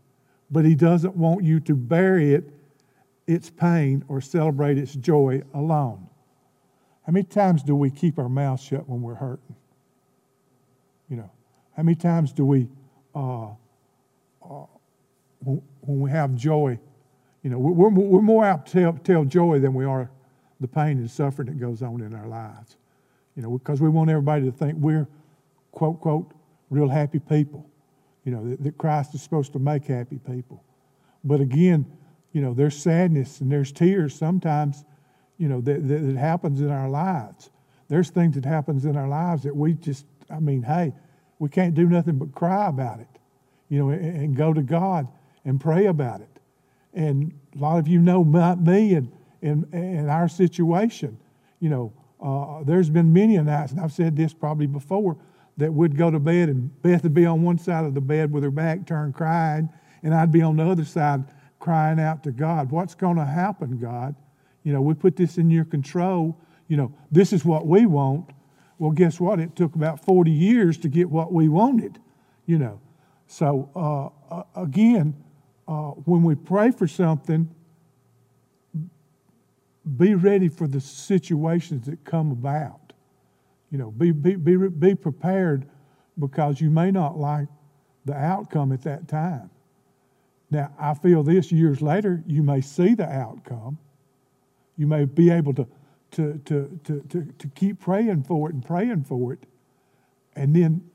But 0.51 0.65
He 0.65 0.75
doesn't 0.75 1.17
want 1.17 1.45
you 1.45 1.61
to 1.61 1.75
bury 1.75 2.35
it, 2.35 2.51
its 3.27 3.51
pain, 3.51 4.05
or 4.09 4.21
celebrate 4.21 4.79
its 4.79 4.95
joy 4.95 5.43
alone. 5.55 6.09
How 7.09 7.13
many 7.13 7.25
times 7.25 7.63
do 7.63 7.75
we 7.75 7.91
keep 7.91 8.19
our 8.19 8.29
mouth 8.29 8.61
shut 8.61 8.89
when 8.89 9.01
we're 9.01 9.15
hurting? 9.15 9.57
You 11.09 11.17
know, 11.17 11.31
how 11.75 11.83
many 11.83 11.95
times 11.95 12.33
do 12.33 12.45
we, 12.45 12.69
uh, 13.15 13.47
uh, 13.47 14.67
when, 15.41 15.63
when, 15.81 16.01
we 16.01 16.11
have 16.11 16.35
joy, 16.35 16.79
you 17.43 17.51
know, 17.51 17.59
we're, 17.59 17.89
we're 17.89 18.21
more 18.21 18.45
apt 18.45 18.71
to 18.73 18.81
tell, 18.81 18.93
tell 18.93 19.25
joy 19.25 19.59
than 19.59 19.73
we 19.73 19.87
are 19.87 20.11
the 20.61 20.69
pain 20.69 20.99
and 20.99 21.11
suffering 21.11 21.49
that 21.49 21.59
goes 21.59 21.83
on 21.83 22.03
in 22.03 22.15
our 22.15 22.27
lives. 22.27 22.77
You 23.37 23.43
know, 23.43 23.57
because 23.57 23.81
we 23.81 23.89
want 23.89 24.11
everybody 24.11 24.45
to 24.45 24.53
think 24.53 24.77
we're, 24.79 25.07
quote, 25.73 26.01
quote, 26.01 26.33
real 26.71 26.89
happy 26.89 27.19
people. 27.19 27.69
You 28.25 28.33
know, 28.33 28.51
that, 28.51 28.63
that 28.63 28.79
Christ 28.79 29.15
is 29.15 29.23
supposed 29.23 29.53
to 29.55 29.59
make 29.59 29.85
happy 29.85 30.19
people. 30.19 30.63
But 31.25 31.41
again, 31.41 31.87
you 32.33 32.43
know, 32.43 32.55
there's 32.55 32.77
sadness 32.77 33.41
and 33.41 33.51
there's 33.51 33.73
tears 33.73 34.15
sometimes, 34.15 34.85
you 35.39 35.49
know, 35.49 35.61
that, 35.63 35.87
that, 35.89 35.99
that 35.99 36.17
happens 36.17 36.61
in 36.61 36.71
our 36.71 36.89
lives. 36.89 37.51
There's 37.89 38.11
things 38.11 38.35
that 38.35 38.45
happens 38.45 38.85
in 38.85 38.97
our 38.97 39.09
lives 39.09 39.45
that 39.45 39.57
we 39.57 39.75
just, 39.75 40.05
I 40.31 40.41
mean, 40.41 40.63
hey, 40.63 40.93
we 41.39 41.49
can't 41.49 41.75
do 41.75 41.87
nothing 41.87 42.19
but 42.19 42.35
cry 42.35 42.69
about 42.69 43.01
it, 43.01 43.09
you 43.69 43.79
know, 43.79 43.89
and, 43.91 44.05
and 44.05 44.37
go 44.37 44.53
to 44.53 44.63
God 44.63 45.09
and 45.45 45.61
pray 45.61 45.87
about 45.87 46.21
it. 46.21 46.29
And 46.93 47.33
a 47.57 47.59
lot 47.59 47.79
of 47.79 47.89
you 47.89 48.01
know 48.01 48.25
me 48.25 48.95
and 48.95 49.11
in, 49.43 49.69
in 49.73 50.09
our 50.09 50.29
situation. 50.29 51.19
You 51.61 51.71
know, 51.71 51.93
uh, 52.21 52.65
there's 52.65 52.91
been 52.91 53.13
many 53.13 53.39
nights, 53.39 53.73
and 53.73 53.81
I've 53.81 53.93
said 53.93 54.17
this 54.17 54.35
probably 54.35 54.67
before, 54.67 55.17
that 55.59 55.73
we'd 55.73 55.97
go 55.97 56.11
to 56.11 56.19
bed 56.19 56.49
and 56.49 56.83
Beth 56.83 57.03
would 57.03 57.15
be 57.15 57.27
on 57.27 57.43
one 57.43 57.59
side 57.59 57.85
of 57.85 57.95
the 57.95 58.01
bed 58.01 58.33
with 58.33 58.43
her 58.45 58.51
back 58.51 58.87
turned 58.87 59.15
crying, 59.15 59.69
and 60.03 60.15
I'd 60.15 60.33
be 60.33 60.41
on 60.41 60.57
the 60.57 60.69
other 60.69 60.85
side 60.85 61.25
crying 61.59 62.01
out 62.01 62.23
to 62.23 62.31
God, 62.31 62.71
What's 62.71 62.95
going 62.95 63.17
to 63.17 63.25
happen, 63.25 63.79
God? 63.79 64.15
You 64.63 64.73
know, 64.73 64.81
we 64.81 64.95
put 64.95 65.17
this 65.17 65.39
in 65.39 65.51
your 65.51 65.65
control. 65.65 66.39
You 66.69 66.77
know, 66.77 66.95
this 67.11 67.33
is 67.33 67.45
what 67.45 67.67
we 67.67 67.87
want. 67.87 68.31
Well, 68.79 68.93
guess 68.93 69.19
what? 69.19 69.41
It 69.41 69.57
took 69.57 69.75
about 69.75 70.05
40 70.05 70.31
years 70.31 70.79
to 70.79 70.89
get 70.89 71.11
what 71.11 71.33
we 71.33 71.49
wanted, 71.49 71.99
you 72.47 72.59
know. 72.59 72.81
So, 73.27 73.71
uh, 73.75 74.43
again, 74.55 75.15
uh, 75.67 75.91
when 75.91 76.23
we 76.23 76.35
pray 76.35 76.71
for 76.71 76.87
something, 76.87 77.51
be 79.97 80.15
ready 80.15 80.49
for 80.49 80.69
the 80.69 80.81
situations 80.81 81.87
that 81.87 82.05
come 82.05 82.31
about. 82.31 82.88
You 83.71 83.79
know, 83.79 83.91
be, 83.91 84.13
be, 84.13 84.37
be, 84.37 84.57
be 84.57 84.95
prepared 84.95 85.67
because 86.19 86.61
you 86.61 86.71
may 86.71 86.91
not 86.91 87.19
like 87.19 87.49
the 88.05 88.15
outcome 88.15 88.73
at 88.73 88.83
that 88.83 89.09
time. 89.09 89.51
Now, 90.51 90.73
I 90.79 90.95
feel 90.95 91.23
this 91.23 91.53
years 91.53 91.83
later, 91.83 92.23
you 92.27 92.43
may 92.43 92.63
see 92.63 92.95
the 92.95 93.07
outcome. 93.07 93.79
You 94.77 94.87
may 94.87 95.05
be 95.05 95.31
able 95.31 95.53
to, 95.55 95.67
to, 96.13 96.41
to, 96.47 96.81
to, 96.85 97.01
to, 97.09 97.25
to 97.39 97.49
keep 97.49 97.81
praying 97.81 98.23
for 98.23 98.49
it 98.49 98.55
and 98.55 98.65
praying 98.65 99.05
for 99.05 99.35
it. 99.35 99.41
And 100.35 100.57
then 100.57 100.89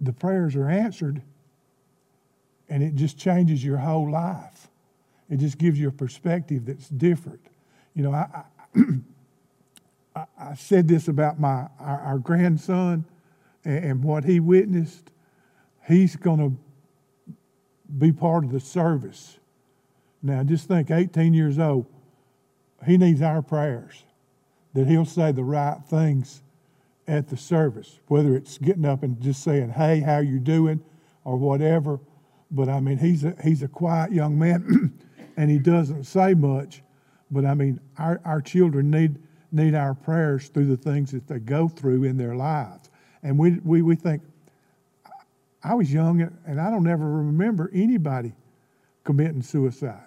the 0.00 0.12
prayers 0.12 0.54
are 0.54 0.68
answered, 0.68 1.22
and 2.68 2.82
it 2.82 2.94
just 2.94 3.18
changes 3.18 3.64
your 3.64 3.78
whole 3.78 4.10
life. 4.10 4.68
It 5.28 5.38
just 5.38 5.58
gives 5.58 5.78
you 5.78 5.88
a 5.88 5.92
perspective 5.92 6.66
that's 6.66 6.88
different. 6.88 7.40
You 7.94 8.04
know, 8.04 8.12
I, 8.12 8.44
I, 8.76 8.80
I 10.38 10.54
said 10.54 10.88
this 10.88 11.08
about 11.08 11.38
my 11.40 11.68
our, 11.78 12.00
our 12.00 12.18
grandson 12.18 13.04
and, 13.64 13.84
and 13.84 14.04
what 14.04 14.24
he 14.24 14.40
witnessed. 14.40 15.10
He's 15.86 16.16
going 16.16 16.38
to 16.38 17.14
be 17.98 18.12
part 18.12 18.44
of 18.44 18.52
the 18.52 18.60
service. 18.60 19.38
Now, 20.22 20.42
just 20.42 20.68
think 20.68 20.90
18 20.90 21.32
years 21.32 21.58
old, 21.58 21.86
he 22.86 22.98
needs 22.98 23.22
our 23.22 23.40
prayers 23.42 24.04
that 24.74 24.86
he'll 24.86 25.04
say 25.04 25.32
the 25.32 25.44
right 25.44 25.78
things 25.88 26.42
at 27.06 27.28
the 27.28 27.36
service, 27.36 27.98
whether 28.08 28.36
it's 28.36 28.58
getting 28.58 28.84
up 28.84 29.02
and 29.02 29.20
just 29.20 29.42
saying, 29.42 29.70
hey, 29.70 30.00
how 30.00 30.18
you 30.18 30.38
doing, 30.38 30.80
or 31.24 31.36
whatever. 31.36 31.98
But 32.50 32.68
I 32.68 32.80
mean, 32.80 32.98
he's 32.98 33.24
a, 33.24 33.34
he's 33.42 33.62
a 33.62 33.68
quiet 33.68 34.12
young 34.12 34.38
man, 34.38 34.92
and 35.36 35.50
he 35.50 35.58
doesn't 35.58 36.04
say 36.04 36.34
much, 36.34 36.82
but 37.30 37.44
I 37.44 37.54
mean, 37.54 37.80
our, 37.98 38.20
our 38.24 38.40
children 38.40 38.90
need, 38.90 39.18
need 39.50 39.74
our 39.74 39.94
prayers 39.94 40.48
through 40.48 40.66
the 40.66 40.76
things 40.76 41.10
that 41.12 41.26
they 41.26 41.38
go 41.38 41.68
through 41.68 42.04
in 42.04 42.16
their 42.16 42.34
lives. 42.34 42.90
And 43.22 43.38
we, 43.38 43.58
we, 43.64 43.82
we 43.82 43.96
think, 43.96 44.22
I 45.62 45.74
was 45.74 45.92
young 45.92 46.20
and 46.46 46.60
I 46.60 46.70
don't 46.70 46.86
ever 46.86 47.04
remember 47.04 47.70
anybody 47.74 48.32
committing 49.04 49.42
suicide. 49.42 50.02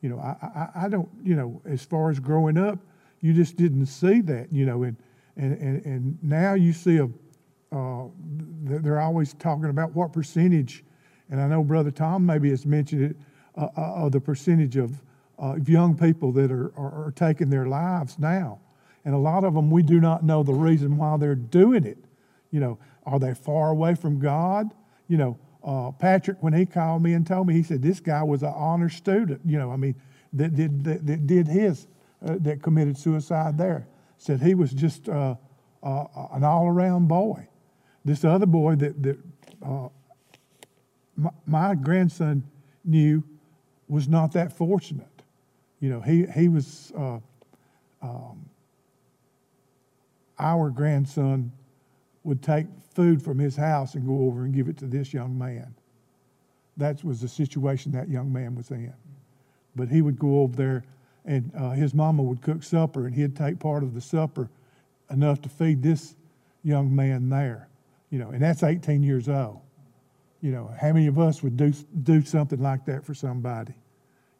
You 0.00 0.10
know, 0.10 0.18
I, 0.18 0.36
I, 0.42 0.84
I 0.84 0.88
don't, 0.88 1.08
you 1.22 1.34
know, 1.34 1.60
as 1.64 1.84
far 1.84 2.10
as 2.10 2.20
growing 2.20 2.58
up, 2.58 2.78
you 3.20 3.32
just 3.32 3.56
didn't 3.56 3.86
see 3.86 4.20
that, 4.22 4.52
you 4.52 4.66
know, 4.66 4.82
and, 4.82 4.96
and, 5.36 5.58
and, 5.58 5.84
and 5.86 6.18
now 6.22 6.54
you 6.54 6.72
see 6.72 6.98
a, 6.98 7.08
uh, 7.74 8.08
they're 8.64 9.00
always 9.00 9.32
talking 9.34 9.70
about 9.70 9.94
what 9.94 10.12
percentage, 10.12 10.84
and 11.30 11.40
I 11.40 11.46
know 11.46 11.64
Brother 11.64 11.90
Tom 11.90 12.26
maybe 12.26 12.50
has 12.50 12.66
mentioned 12.66 13.02
it, 13.02 13.16
uh, 13.56 13.68
uh, 13.76 14.04
of 14.04 14.12
the 14.12 14.20
percentage 14.20 14.76
of 14.76 15.00
uh, 15.42 15.56
young 15.66 15.96
people 15.96 16.30
that 16.32 16.52
are, 16.52 16.72
are, 16.76 17.06
are 17.06 17.12
taking 17.16 17.50
their 17.50 17.66
lives 17.66 18.18
now. 18.18 18.60
And 19.04 19.14
a 19.14 19.18
lot 19.18 19.42
of 19.42 19.54
them, 19.54 19.70
we 19.70 19.82
do 19.82 20.00
not 20.00 20.24
know 20.24 20.44
the 20.44 20.54
reason 20.54 20.96
why 20.96 21.16
they're 21.16 21.34
doing 21.34 21.84
it. 21.84 21.98
You 22.52 22.60
know, 22.60 22.78
are 23.04 23.18
they 23.18 23.34
far 23.34 23.70
away 23.70 23.96
from 23.96 24.20
God? 24.20 24.70
You 25.08 25.16
know, 25.16 25.38
uh, 25.64 25.90
Patrick, 25.90 26.40
when 26.42 26.52
he 26.52 26.64
called 26.64 27.02
me 27.02 27.14
and 27.14 27.26
told 27.26 27.48
me, 27.48 27.54
he 27.54 27.64
said 27.64 27.82
this 27.82 27.98
guy 27.98 28.22
was 28.22 28.42
an 28.42 28.52
honor 28.54 28.88
student. 28.88 29.40
You 29.44 29.58
know, 29.58 29.72
I 29.72 29.76
mean, 29.76 29.96
that 30.32 30.54
did 30.54 30.84
that, 30.84 31.06
that 31.06 31.26
did 31.26 31.48
his 31.48 31.88
uh, 32.24 32.36
that 32.40 32.62
committed 32.62 32.96
suicide 32.96 33.58
there. 33.58 33.86
Said 34.18 34.40
he 34.40 34.54
was 34.54 34.72
just 34.72 35.08
uh, 35.08 35.34
uh 35.82 36.04
an 36.32 36.44
all-around 36.44 37.08
boy. 37.08 37.48
This 38.04 38.24
other 38.24 38.46
boy 38.46 38.76
that 38.76 39.02
that 39.02 39.18
uh, 39.64 39.88
my, 41.16 41.30
my 41.46 41.74
grandson 41.74 42.44
knew 42.84 43.24
was 43.88 44.08
not 44.08 44.32
that 44.32 44.56
fortunate. 44.56 45.06
You 45.82 45.90
know, 45.90 46.00
he, 46.00 46.26
he 46.26 46.48
was, 46.48 46.92
uh, 46.96 47.18
um, 48.02 48.48
our 50.38 50.70
grandson 50.70 51.50
would 52.22 52.40
take 52.40 52.66
food 52.94 53.20
from 53.20 53.40
his 53.40 53.56
house 53.56 53.96
and 53.96 54.06
go 54.06 54.26
over 54.26 54.44
and 54.44 54.54
give 54.54 54.68
it 54.68 54.78
to 54.78 54.86
this 54.86 55.12
young 55.12 55.36
man. 55.36 55.74
That 56.76 57.02
was 57.02 57.20
the 57.20 57.26
situation 57.26 57.90
that 57.92 58.08
young 58.08 58.32
man 58.32 58.54
was 58.54 58.70
in. 58.70 58.94
But 59.74 59.88
he 59.88 60.02
would 60.02 60.20
go 60.20 60.42
over 60.42 60.54
there, 60.54 60.84
and 61.24 61.50
uh, 61.58 61.70
his 61.70 61.94
mama 61.94 62.22
would 62.22 62.42
cook 62.42 62.62
supper, 62.62 63.06
and 63.06 63.14
he'd 63.14 63.34
take 63.34 63.58
part 63.58 63.82
of 63.82 63.92
the 63.92 64.00
supper 64.00 64.48
enough 65.10 65.42
to 65.42 65.48
feed 65.48 65.82
this 65.82 66.14
young 66.62 66.94
man 66.94 67.28
there. 67.28 67.68
You 68.10 68.20
know, 68.20 68.30
and 68.30 68.40
that's 68.40 68.62
18 68.62 69.02
years 69.02 69.28
old. 69.28 69.60
You 70.42 70.52
know, 70.52 70.70
how 70.80 70.92
many 70.92 71.08
of 71.08 71.18
us 71.18 71.42
would 71.42 71.56
do, 71.56 71.72
do 72.04 72.22
something 72.22 72.60
like 72.60 72.84
that 72.84 73.04
for 73.04 73.14
somebody? 73.14 73.74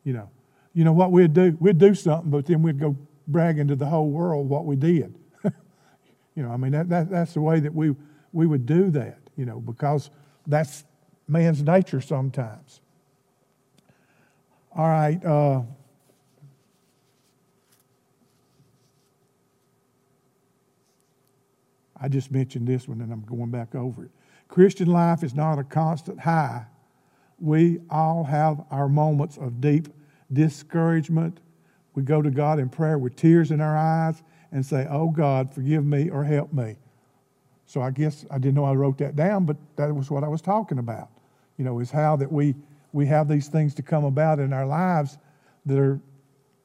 You 0.04 0.12
know, 0.12 0.30
you 0.74 0.84
know 0.84 0.92
what 0.92 1.12
we'd 1.12 1.34
do? 1.34 1.56
We'd 1.60 1.78
do 1.78 1.94
something, 1.94 2.30
but 2.30 2.46
then 2.46 2.62
we'd 2.62 2.78
go 2.78 2.96
bragging 3.26 3.68
to 3.68 3.76
the 3.76 3.86
whole 3.86 4.10
world 4.10 4.48
what 4.48 4.64
we 4.64 4.76
did. 4.76 5.14
you 5.44 6.42
know, 6.42 6.50
I 6.50 6.56
mean, 6.56 6.72
that, 6.72 6.88
that, 6.88 7.10
that's 7.10 7.34
the 7.34 7.40
way 7.40 7.60
that 7.60 7.74
we, 7.74 7.94
we 8.32 8.46
would 8.46 8.66
do 8.66 8.90
that, 8.90 9.18
you 9.36 9.44
know, 9.44 9.60
because 9.60 10.10
that's 10.46 10.84
man's 11.28 11.62
nature 11.62 12.00
sometimes. 12.00 12.80
All 14.74 14.88
right. 14.88 15.22
Uh, 15.24 15.62
I 22.00 22.08
just 22.08 22.32
mentioned 22.32 22.66
this 22.66 22.88
one 22.88 23.00
and 23.00 23.12
I'm 23.12 23.22
going 23.22 23.50
back 23.50 23.74
over 23.74 24.04
it. 24.04 24.10
Christian 24.48 24.88
life 24.88 25.22
is 25.22 25.34
not 25.34 25.58
a 25.58 25.64
constant 25.64 26.20
high. 26.20 26.66
We 27.38 27.80
all 27.90 28.24
have 28.24 28.64
our 28.70 28.88
moments 28.88 29.36
of 29.36 29.60
deep 29.60 29.88
discouragement. 30.32 31.40
We 31.94 32.02
go 32.02 32.22
to 32.22 32.30
God 32.30 32.58
in 32.58 32.68
prayer 32.68 32.98
with 32.98 33.16
tears 33.16 33.50
in 33.50 33.60
our 33.60 33.76
eyes 33.76 34.22
and 34.50 34.64
say, 34.64 34.86
Oh 34.90 35.08
God, 35.08 35.52
forgive 35.52 35.84
me 35.84 36.10
or 36.10 36.24
help 36.24 36.52
me. 36.52 36.76
So 37.66 37.80
I 37.80 37.90
guess 37.90 38.26
I 38.30 38.38
didn't 38.38 38.54
know 38.54 38.64
I 38.64 38.74
wrote 38.74 38.98
that 38.98 39.16
down, 39.16 39.46
but 39.46 39.56
that 39.76 39.94
was 39.94 40.10
what 40.10 40.24
I 40.24 40.28
was 40.28 40.42
talking 40.42 40.78
about. 40.78 41.08
You 41.56 41.64
know, 41.64 41.78
is 41.78 41.90
how 41.90 42.16
that 42.16 42.30
we 42.30 42.54
we 42.92 43.06
have 43.06 43.28
these 43.28 43.48
things 43.48 43.74
to 43.76 43.82
come 43.82 44.04
about 44.04 44.38
in 44.38 44.52
our 44.52 44.66
lives 44.66 45.16
that 45.66 45.78
are 45.78 46.00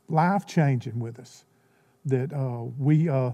life 0.10 0.46
changing 0.46 1.00
with 1.00 1.20
us. 1.20 1.46
That 2.06 2.34
uh, 2.34 2.64
we 2.78 3.10
uh, 3.10 3.32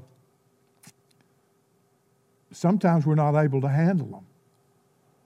sometimes 2.52 3.06
we're 3.06 3.16
not 3.16 3.36
able 3.36 3.62
to 3.62 3.70
handle 3.70 4.08
them. 4.08 4.26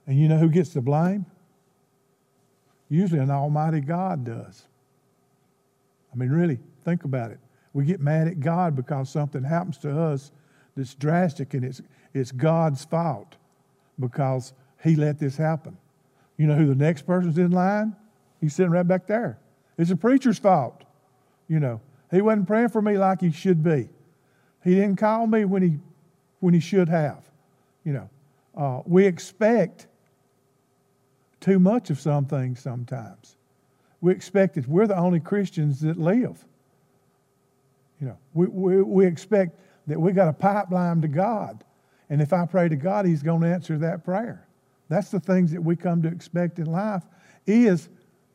And 0.05 0.17
you 0.17 0.27
know 0.27 0.37
who 0.37 0.49
gets 0.49 0.69
the 0.69 0.81
blame? 0.81 1.25
Usually 2.89 3.19
an 3.19 3.29
almighty 3.29 3.81
God 3.81 4.23
does. 4.23 4.63
I 6.17 6.19
mean, 6.19 6.29
really, 6.31 6.57
think 6.83 7.03
about 7.03 7.29
it. 7.29 7.37
We 7.73 7.85
get 7.85 7.99
mad 7.99 8.27
at 8.27 8.39
God 8.39 8.75
because 8.75 9.09
something 9.09 9.43
happens 9.43 9.77
to 9.79 9.99
us 9.99 10.31
that's 10.75 10.95
drastic 10.95 11.53
and 11.53 11.63
it's, 11.63 11.81
it's 12.11 12.31
God's 12.31 12.83
fault 12.83 13.35
because 13.99 14.53
He 14.83 14.95
let 14.95 15.19
this 15.19 15.37
happen. 15.37 15.77
You 16.37 16.47
know 16.47 16.55
who 16.55 16.65
the 16.65 16.75
next 16.75 17.03
person's 17.03 17.37
in 17.37 17.51
line? 17.51 17.95
He's 18.41 18.55
sitting 18.55 18.71
right 18.71 18.87
back 18.87 19.05
there. 19.05 19.37
It's 19.77 19.91
a 19.91 19.95
preacher's 19.95 20.39
fault. 20.39 20.83
You 21.47 21.59
know, 21.59 21.81
he 22.09 22.21
wasn't 22.21 22.47
praying 22.47 22.69
for 22.69 22.81
me 22.81 22.97
like 22.97 23.21
he 23.21 23.31
should 23.31 23.63
be. 23.63 23.89
He 24.63 24.73
didn't 24.73 24.97
call 24.97 25.27
me 25.27 25.45
when 25.45 25.61
he, 25.61 25.77
when 26.39 26.55
he 26.55 26.59
should 26.59 26.89
have. 26.89 27.23
You 27.83 27.93
know, 27.93 28.09
uh, 28.55 28.81
we 28.85 29.05
expect 29.05 29.87
too 31.39 31.59
much 31.59 31.91
of 31.91 31.99
some 31.99 32.25
things 32.25 32.59
sometimes. 32.59 33.36
We 34.01 34.11
expect 34.11 34.55
that 34.55 34.67
we're 34.67 34.87
the 34.87 34.97
only 34.97 35.19
Christians 35.19 35.81
that 35.81 35.97
live. 35.97 36.43
You 37.99 38.07
know, 38.07 38.17
we, 38.33 38.47
we, 38.47 38.81
we 38.81 39.05
expect 39.05 39.59
that 39.87 39.99
we 39.99 40.11
got 40.11 40.27
a 40.27 40.33
pipeline 40.33 41.01
to 41.01 41.07
God. 41.07 41.63
And 42.09 42.21
if 42.21 42.31
I 42.31 42.45
pray 42.45 42.69
to 42.69 42.75
God, 42.75 43.05
He's 43.05 43.23
going 43.23 43.41
to 43.41 43.47
answer 43.47 43.77
that 43.79 44.05
prayer. 44.05 44.47
That's 44.89 45.09
the 45.09 45.19
things 45.19 45.51
that 45.51 45.61
we 45.61 45.75
come 45.75 46.01
to 46.03 46.07
expect 46.07 46.59
in 46.59 46.65
life 46.65 47.03
is 47.45 47.89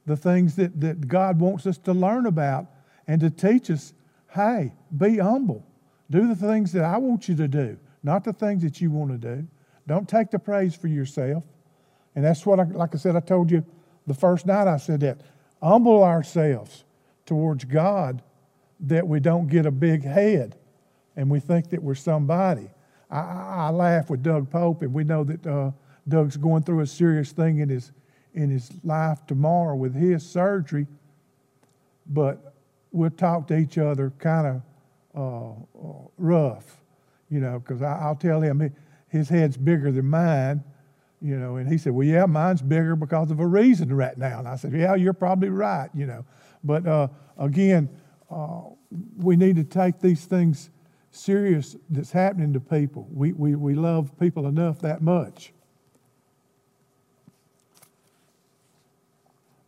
the 0.06 0.16
things 0.16 0.56
that, 0.56 0.80
that 0.80 1.08
God 1.08 1.40
wants 1.40 1.66
us 1.66 1.78
to 1.78 1.92
learn 1.92 2.26
about 2.26 2.66
and 3.06 3.20
to 3.20 3.30
teach 3.30 3.70
us, 3.70 3.94
hey, 4.30 4.72
be 4.96 5.18
humble. 5.18 5.64
Do 6.10 6.26
the 6.28 6.36
things 6.36 6.72
that 6.72 6.84
I 6.84 6.98
want 6.98 7.28
you 7.28 7.36
to 7.36 7.48
do, 7.48 7.78
not 8.02 8.24
the 8.24 8.32
things 8.32 8.62
that 8.62 8.80
you 8.80 8.90
want 8.90 9.12
to 9.12 9.36
do. 9.36 9.46
Don't 9.86 10.08
take 10.08 10.30
the 10.30 10.38
praise 10.38 10.74
for 10.74 10.88
yourself. 10.88 11.44
And 12.14 12.24
that's 12.24 12.44
what, 12.44 12.60
I, 12.60 12.64
like 12.64 12.94
I 12.94 12.98
said, 12.98 13.16
I 13.16 13.20
told 13.20 13.50
you 13.50 13.64
the 14.06 14.14
first 14.14 14.44
night 14.44 14.68
I 14.68 14.76
said 14.76 15.00
that. 15.00 15.20
Humble 15.62 16.02
ourselves 16.02 16.84
towards 17.24 17.64
God 17.64 18.22
that 18.80 19.06
we 19.06 19.20
don't 19.20 19.46
get 19.46 19.64
a 19.64 19.70
big 19.70 20.02
head 20.02 20.56
and 21.16 21.30
we 21.30 21.38
think 21.38 21.70
that 21.70 21.82
we're 21.82 21.94
somebody. 21.94 22.68
I, 23.10 23.18
I, 23.18 23.70
laugh 23.70 24.08
with 24.08 24.22
Doug 24.22 24.50
Pope, 24.50 24.82
and 24.82 24.92
we 24.92 25.04
know 25.04 25.22
that 25.24 25.46
uh, 25.46 25.70
Doug's 26.08 26.36
going 26.36 26.62
through 26.62 26.80
a 26.80 26.86
serious 26.86 27.30
thing 27.30 27.58
in 27.58 27.68
his, 27.68 27.92
in 28.32 28.48
his 28.48 28.70
life 28.82 29.24
tomorrow 29.26 29.76
with 29.76 29.94
his 29.94 30.28
surgery. 30.28 30.86
But 32.06 32.54
we'll 32.90 33.10
talk 33.10 33.46
to 33.48 33.56
each 33.58 33.76
other 33.76 34.12
kind 34.18 34.46
of 34.46 34.62
uh, 35.14 35.52
uh, 35.78 36.08
rough, 36.16 36.80
you 37.28 37.40
know, 37.40 37.58
because 37.58 37.82
I'll 37.82 38.16
tell 38.16 38.40
him 38.40 38.74
his 39.08 39.28
head's 39.28 39.58
bigger 39.58 39.92
than 39.92 40.06
mine 40.06 40.64
you 41.22 41.38
know, 41.38 41.56
and 41.56 41.70
he 41.70 41.78
said, 41.78 41.92
well, 41.92 42.06
yeah, 42.06 42.26
mine's 42.26 42.60
bigger 42.60 42.96
because 42.96 43.30
of 43.30 43.38
a 43.38 43.46
reason 43.46 43.94
right 43.94 44.18
now. 44.18 44.40
And 44.40 44.48
I 44.48 44.56
said, 44.56 44.72
yeah, 44.72 44.96
you're 44.96 45.12
probably 45.12 45.50
right, 45.50 45.88
you 45.94 46.06
know. 46.06 46.24
But 46.64 46.86
uh, 46.86 47.08
again, 47.38 47.88
uh, 48.28 48.62
we 49.16 49.36
need 49.36 49.56
to 49.56 49.64
take 49.64 50.00
these 50.00 50.24
things 50.24 50.70
serious 51.12 51.76
that's 51.90 52.10
happening 52.10 52.52
to 52.54 52.60
people. 52.60 53.06
We, 53.12 53.32
we, 53.32 53.54
we 53.54 53.74
love 53.74 54.18
people 54.18 54.48
enough 54.48 54.80
that 54.80 55.00
much. 55.00 55.52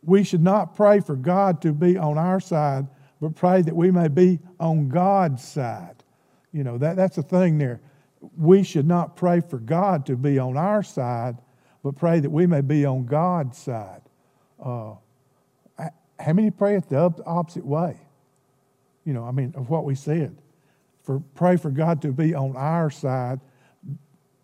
We 0.03 0.23
should 0.23 0.43
not 0.43 0.75
pray 0.75 0.99
for 0.99 1.15
God 1.15 1.61
to 1.61 1.71
be 1.71 1.97
on 1.97 2.17
our 2.17 2.39
side, 2.39 2.87
but 3.21 3.35
pray 3.35 3.61
that 3.61 3.75
we 3.75 3.91
may 3.91 4.07
be 4.07 4.39
on 4.59 4.89
God's 4.89 5.43
side. 5.43 6.03
You 6.51 6.63
know, 6.63 6.77
that, 6.77 6.95
that's 6.95 7.15
the 7.15 7.23
thing 7.23 7.57
there. 7.57 7.81
We 8.37 8.63
should 8.63 8.87
not 8.87 9.15
pray 9.15 9.39
for 9.39 9.57
God 9.57 10.05
to 10.07 10.15
be 10.15 10.37
on 10.37 10.57
our 10.57 10.83
side, 10.83 11.37
but 11.85 11.95
pray 11.95 12.19
that 12.19 12.31
we 12.31 12.47
may 12.47 12.61
be 12.61 12.83
on 12.83 13.05
God's 13.05 13.59
side. 13.59 14.01
Uh, 14.59 14.95
how 16.17 16.33
many 16.33 16.49
pray 16.49 16.77
it 16.77 16.89
the 16.89 17.13
opposite 17.27 17.63
way? 17.63 17.99
You 19.05 19.13
know, 19.13 19.23
I 19.23 19.29
mean, 19.29 19.53
of 19.55 19.69
what 19.69 19.85
we 19.85 19.93
said. 19.93 20.35
For 21.03 21.21
pray 21.35 21.57
for 21.57 21.69
God 21.69 22.01
to 22.01 22.11
be 22.11 22.33
on 22.33 22.55
our 22.57 22.89
side, 22.89 23.39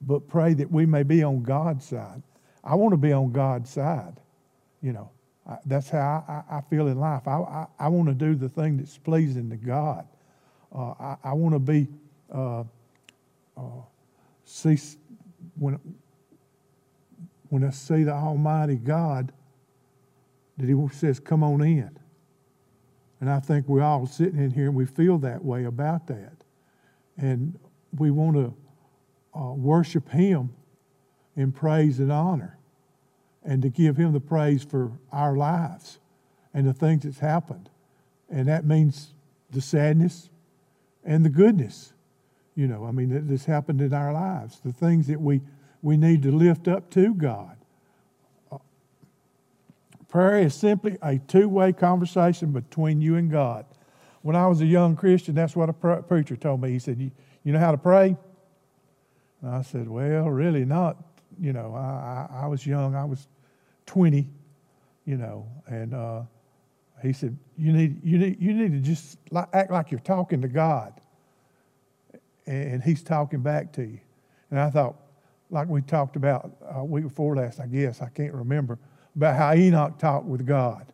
but 0.01 0.27
pray 0.27 0.53
that 0.53 0.69
we 0.69 0.85
may 0.85 1.01
be 1.01 1.23
on 1.23 1.41
God's 1.41 1.83
side. 1.83 2.21
I 2.63 2.75
want 2.75 2.93
to 2.93 2.97
be 2.97 3.11
on 3.11 3.31
God's 3.31 3.71
side. 3.71 4.19
You 4.83 4.93
know, 4.93 5.09
I, 5.49 5.57
that's 5.65 5.89
how 5.89 6.23
I, 6.27 6.57
I, 6.57 6.61
feel 6.69 6.89
in 6.89 6.99
life. 6.99 7.27
I, 7.27 7.39
I, 7.39 7.67
I, 7.79 7.87
want 7.87 8.07
to 8.09 8.13
do 8.13 8.35
the 8.35 8.49
thing 8.49 8.77
that's 8.77 8.99
pleasing 8.99 9.49
to 9.49 9.57
God. 9.57 10.07
Uh, 10.71 11.15
I, 11.23 11.33
want 11.33 11.55
to 11.55 11.59
be 11.59 11.87
uh, 12.31 12.65
uh, 13.57 13.61
see 14.45 14.77
when 15.57 15.79
when 17.51 17.65
I 17.65 17.69
see 17.69 18.03
the 18.03 18.13
Almighty 18.13 18.77
God 18.77 19.33
that 20.57 20.69
He 20.69 20.87
says, 20.95 21.19
Come 21.19 21.43
on 21.43 21.61
in. 21.61 21.91
And 23.19 23.29
I 23.29 23.41
think 23.41 23.67
we're 23.67 23.83
all 23.83 24.07
sitting 24.07 24.39
in 24.39 24.51
here 24.51 24.67
and 24.67 24.75
we 24.75 24.85
feel 24.85 25.17
that 25.19 25.43
way 25.43 25.65
about 25.65 26.07
that. 26.07 26.33
And 27.17 27.59
we 27.97 28.09
want 28.09 28.37
to 28.37 28.53
uh, 29.37 29.51
worship 29.51 30.09
Him 30.09 30.51
in 31.35 31.51
praise 31.51 31.99
and 31.99 32.09
honor 32.09 32.57
and 33.43 33.61
to 33.63 33.69
give 33.69 33.97
Him 33.97 34.13
the 34.13 34.21
praise 34.21 34.63
for 34.63 34.93
our 35.11 35.35
lives 35.35 35.99
and 36.53 36.65
the 36.65 36.73
things 36.73 37.03
that's 37.03 37.19
happened. 37.19 37.69
And 38.29 38.47
that 38.47 38.63
means 38.63 39.13
the 39.49 39.61
sadness 39.61 40.29
and 41.03 41.25
the 41.25 41.29
goodness. 41.29 41.91
You 42.55 42.67
know, 42.67 42.85
I 42.85 42.91
mean, 42.91 43.09
that 43.09 43.27
this 43.27 43.43
happened 43.43 43.81
in 43.81 43.93
our 43.93 44.13
lives. 44.13 44.61
The 44.63 44.71
things 44.71 45.07
that 45.07 45.19
we 45.19 45.41
we 45.81 45.97
need 45.97 46.23
to 46.23 46.31
lift 46.31 46.67
up 46.67 46.89
to 46.91 47.13
God. 47.13 47.57
Prayer 50.09 50.39
is 50.39 50.53
simply 50.53 50.97
a 51.01 51.17
two 51.19 51.47
way 51.47 51.71
conversation 51.71 52.51
between 52.51 53.01
you 53.01 53.15
and 53.15 53.31
God. 53.31 53.65
When 54.21 54.35
I 54.35 54.47
was 54.47 54.61
a 54.61 54.65
young 54.65 54.95
Christian, 54.95 55.33
that's 55.33 55.55
what 55.55 55.69
a 55.69 55.73
preacher 55.73 56.35
told 56.35 56.61
me. 56.61 56.71
He 56.71 56.79
said, 56.79 56.99
You, 56.99 57.11
you 57.43 57.53
know 57.53 57.59
how 57.59 57.71
to 57.71 57.77
pray? 57.77 58.15
And 59.41 59.49
I 59.49 59.61
said, 59.61 59.87
Well, 59.89 60.29
really 60.29 60.65
not. 60.65 60.97
You 61.39 61.53
know, 61.53 61.73
I, 61.73 62.27
I, 62.29 62.43
I 62.43 62.47
was 62.47 62.67
young, 62.67 62.93
I 62.93 63.05
was 63.05 63.27
20, 63.85 64.27
you 65.05 65.17
know, 65.17 65.47
and 65.67 65.93
uh, 65.93 66.21
he 67.01 67.13
said, 67.13 67.37
you 67.57 67.73
need, 67.73 68.01
you, 68.03 68.17
need, 68.17 68.41
you 68.41 68.53
need 68.53 68.71
to 68.71 68.79
just 68.79 69.17
act 69.53 69.71
like 69.71 69.91
you're 69.91 69.99
talking 69.99 70.41
to 70.41 70.47
God. 70.47 70.93
And 72.45 72.81
he's 72.83 73.03
talking 73.03 73.41
back 73.41 73.73
to 73.73 73.83
you. 73.83 73.99
And 74.49 74.59
I 74.59 74.69
thought, 74.69 74.95
like 75.51 75.67
we 75.67 75.81
talked 75.81 76.15
about 76.15 76.49
a 76.71 76.83
week 76.83 77.03
before 77.03 77.35
last, 77.35 77.59
I 77.59 77.67
guess, 77.67 78.01
I 78.01 78.07
can't 78.09 78.33
remember, 78.33 78.79
about 79.15 79.35
how 79.35 79.53
Enoch 79.53 79.99
talked 79.99 80.25
with 80.25 80.45
God. 80.45 80.91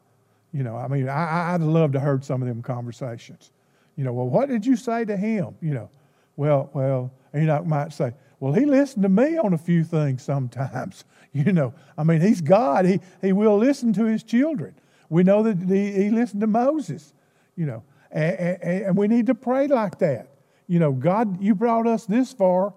You 0.52 0.63
know, 0.63 0.76
I 0.76 0.88
mean, 0.88 1.08
I, 1.08 1.54
I'd 1.54 1.62
love 1.62 1.91
to 1.93 2.00
heard 2.00 2.26
some 2.26 2.41
of 2.41 2.48
them 2.48 2.62
conversations. 2.63 3.52
You 3.96 4.04
know, 4.04 4.13
well, 4.13 4.28
what 4.28 4.50
did 4.50 4.65
you 4.65 4.76
say 4.76 5.06
to 5.06 5.15
him? 5.15 5.56
You 5.62 5.74
know, 5.76 5.89
well, 6.36 6.70
well, 6.74 7.12
Enoch 7.36 7.65
might 7.65 7.93
say, 7.93 8.13
well, 8.39 8.54
he 8.54 8.65
listened 8.65 9.04
to 9.04 9.10
me 9.10 9.38
on 9.38 9.54
a 9.54 9.58
few 9.58 9.84
things 9.84 10.24
sometimes. 10.24 11.06
You 11.34 11.52
know, 11.52 11.76
I 11.96 12.04
mean, 12.04 12.22
he's 12.22 12.41
God. 12.41 12.86
He, 12.86 13.00
he 13.22 13.32
will 13.32 13.58
listen 13.60 13.93
to 13.93 14.06
his 14.06 14.24
children. 14.24 14.74
We 15.08 15.24
know 15.24 15.43
that 15.43 15.60
he, 15.60 15.91
he 15.91 16.10
listened 16.10 16.41
to 16.41 16.48
Moses, 16.48 17.13
you 17.56 17.67
know, 17.67 17.84
and, 18.10 18.39
and, 18.39 18.63
and 18.63 18.98
we 18.98 19.08
need 19.08 19.28
to 19.28 19.36
pray 19.36 19.67
like 19.67 20.00
that. 20.00 20.30
You 20.67 20.80
know, 20.80 20.93
God, 20.93 21.39
you 21.39 21.54
brought 21.54 21.86
us 21.86 22.08
this 22.08 22.34
far 22.34 22.74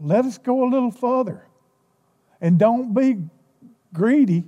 let 0.00 0.24
us 0.24 0.38
go 0.38 0.64
a 0.64 0.68
little 0.68 0.90
further. 0.90 1.46
And 2.40 2.58
don't 2.58 2.94
be 2.94 3.18
greedy, 3.92 4.44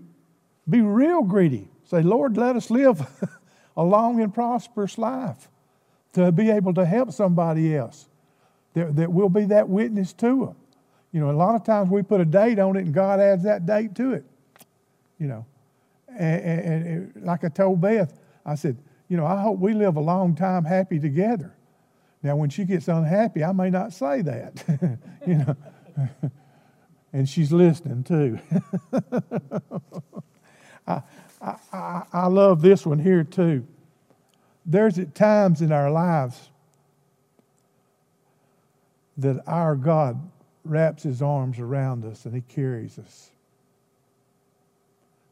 be 0.68 0.80
real 0.80 1.22
greedy. 1.22 1.68
Say, 1.84 2.02
Lord, 2.02 2.36
let 2.36 2.56
us 2.56 2.70
live 2.70 3.06
a 3.76 3.82
long 3.84 4.20
and 4.20 4.32
prosperous 4.32 4.96
life 4.96 5.48
to 6.14 6.32
be 6.32 6.50
able 6.50 6.74
to 6.74 6.84
help 6.84 7.12
somebody 7.12 7.76
else, 7.76 8.08
that, 8.74 8.96
that 8.96 9.12
we'll 9.12 9.28
be 9.28 9.46
that 9.46 9.68
witness 9.68 10.12
to 10.14 10.46
them. 10.46 10.56
You 11.10 11.20
know, 11.20 11.30
a 11.30 11.32
lot 11.32 11.54
of 11.54 11.64
times 11.64 11.90
we 11.90 12.02
put 12.02 12.20
a 12.20 12.24
date 12.24 12.58
on 12.58 12.76
it 12.76 12.84
and 12.84 12.94
God 12.94 13.20
adds 13.20 13.42
that 13.44 13.66
date 13.66 13.94
to 13.96 14.14
it. 14.14 14.24
You 15.18 15.26
know, 15.28 15.46
And, 16.08 16.42
and, 16.42 16.86
and 16.86 17.24
like 17.24 17.44
I 17.44 17.48
told 17.48 17.80
Beth, 17.80 18.12
I 18.44 18.54
said, 18.54 18.76
you 19.08 19.16
know, 19.16 19.26
I 19.26 19.40
hope 19.40 19.58
we 19.58 19.74
live 19.74 19.96
a 19.96 20.00
long 20.00 20.34
time 20.34 20.64
happy 20.64 20.98
together. 20.98 21.54
Now, 22.22 22.36
when 22.36 22.50
she 22.50 22.64
gets 22.64 22.88
unhappy, 22.88 23.42
I 23.42 23.52
may 23.52 23.70
not 23.70 23.92
say 23.92 24.22
that, 24.22 24.64
you 25.26 25.34
know. 25.34 25.56
and 27.12 27.28
she's 27.28 27.52
listening 27.52 28.04
too. 28.04 28.38
I, 30.86 31.02
I, 31.40 32.02
I 32.12 32.26
love 32.26 32.62
this 32.62 32.86
one 32.86 32.98
here 32.98 33.24
too. 33.24 33.66
There's 34.64 34.98
at 34.98 35.14
times 35.14 35.60
in 35.60 35.72
our 35.72 35.90
lives 35.90 36.50
that 39.18 39.42
our 39.46 39.74
God 39.76 40.30
wraps 40.64 41.02
his 41.02 41.20
arms 41.20 41.58
around 41.58 42.04
us 42.04 42.24
and 42.24 42.34
he 42.34 42.40
carries 42.42 42.98
us. 42.98 43.30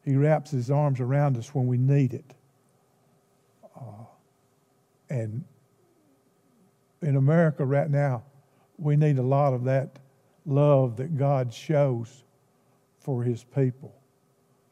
He 0.03 0.15
wraps 0.15 0.51
his 0.51 0.69
arms 0.69 0.99
around 0.99 1.37
us 1.37 1.53
when 1.55 1.67
we 1.67 1.77
need 1.77 2.13
it. 2.13 2.33
Uh, 3.75 4.05
and 5.09 5.43
in 7.01 7.15
America 7.15 7.65
right 7.65 7.89
now, 7.89 8.23
we 8.77 8.95
need 8.95 9.17
a 9.17 9.23
lot 9.23 9.53
of 9.53 9.63
that 9.65 9.99
love 10.45 10.97
that 10.97 11.17
God 11.17 11.53
shows 11.53 12.23
for 12.99 13.23
his 13.23 13.43
people. 13.43 13.93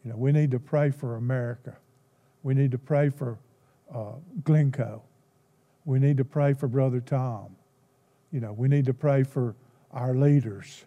You 0.04 0.12
know, 0.12 0.18
we 0.18 0.32
need 0.32 0.52
to 0.52 0.60
pray 0.60 0.92
for 0.92 1.16
America. 1.16 1.76
We 2.44 2.54
need 2.54 2.72
to 2.72 2.78
pray 2.78 3.10
for 3.10 3.38
uh, 3.94 4.14
Glencoe. 4.44 5.02
We 5.86 6.00
need 6.00 6.18
to 6.18 6.26
pray 6.26 6.54
for 6.54 6.68
Brother 6.68 7.02
Tom. 7.02 7.56
You 8.32 8.40
know, 8.40 8.54
we 8.54 8.68
need 8.68 8.86
to 8.86 8.94
pray 8.94 9.24
for 9.24 9.56
our 9.92 10.16
leaders. 10.16 10.86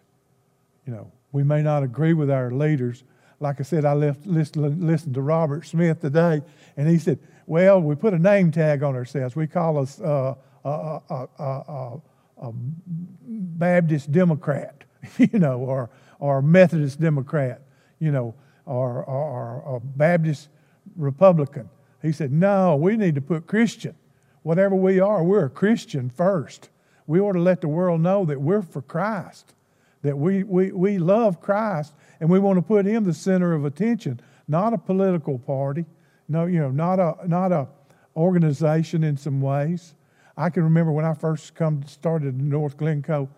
You 0.85 0.93
know, 0.93 1.11
we 1.31 1.43
may 1.43 1.61
not 1.61 1.83
agree 1.83 2.13
with 2.13 2.31
our 2.31 2.51
leaders. 2.51 3.03
Like 3.39 3.59
I 3.59 3.63
said, 3.63 3.85
I 3.85 3.93
left 3.93 4.25
listened, 4.25 4.81
listened 4.81 5.15
to 5.15 5.21
Robert 5.21 5.65
Smith 5.65 5.99
today, 5.99 6.41
and 6.77 6.87
he 6.87 6.97
said, 6.97 7.19
"Well, 7.45 7.81
we 7.81 7.95
put 7.95 8.13
a 8.13 8.19
name 8.19 8.51
tag 8.51 8.83
on 8.83 8.95
ourselves. 8.95 9.35
We 9.35 9.47
call 9.47 9.77
us 9.77 9.99
uh, 9.99 10.35
a, 10.63 11.01
a, 11.09 11.27
a, 11.39 12.01
a 12.37 12.51
Baptist 12.53 14.11
Democrat, 14.11 14.83
you 15.17 15.39
know, 15.39 15.59
or 15.59 15.89
or 16.19 16.41
Methodist 16.41 16.99
Democrat, 16.99 17.61
you 17.99 18.11
know, 18.11 18.35
or, 18.65 19.03
or, 19.03 19.61
or 19.61 19.75
a 19.77 19.79
Baptist 19.79 20.49
Republican." 20.95 21.69
He 22.01 22.11
said, 22.11 22.31
"No, 22.31 22.75
we 22.75 22.97
need 22.97 23.15
to 23.15 23.21
put 23.21 23.47
Christian. 23.47 23.95
Whatever 24.43 24.75
we 24.75 24.99
are, 24.99 25.23
we're 25.23 25.45
a 25.45 25.49
Christian 25.49 26.09
first. 26.09 26.69
We 27.07 27.19
ought 27.19 27.33
to 27.33 27.41
let 27.41 27.61
the 27.61 27.67
world 27.67 28.01
know 28.01 28.25
that 28.25 28.41
we're 28.41 28.61
for 28.61 28.81
Christ, 28.81 29.53
that 30.01 30.17
we, 30.17 30.43
we, 30.43 30.71
we 30.71 30.97
love 30.97 31.41
Christ, 31.41 31.93
and 32.19 32.29
we 32.29 32.39
want 32.39 32.57
to 32.57 32.61
put 32.61 32.85
him 32.85 33.03
the 33.03 33.13
center 33.13 33.53
of 33.53 33.65
attention, 33.65 34.19
not 34.47 34.73
a 34.73 34.77
political 34.77 35.39
party, 35.39 35.85
no, 36.27 36.45
you 36.45 36.59
know, 36.59 36.71
not 36.71 36.99
a 36.99 37.27
not 37.27 37.51
a 37.51 37.67
organization 38.15 39.03
in 39.03 39.17
some 39.17 39.41
ways. 39.41 39.95
I 40.35 40.49
can 40.49 40.63
remember 40.63 40.91
when 40.91 41.05
I 41.05 41.13
first 41.13 41.53
come 41.53 41.83
started 41.85 42.39
in 42.39 42.49
North 42.49 42.77
Glencoe, 42.77 43.29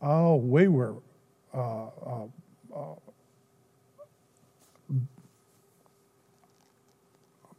oh, 0.00 0.36
we 0.36 0.68
were 0.68 0.96
uh, 1.52 1.86
uh, 1.86 2.26
uh, 2.74 2.94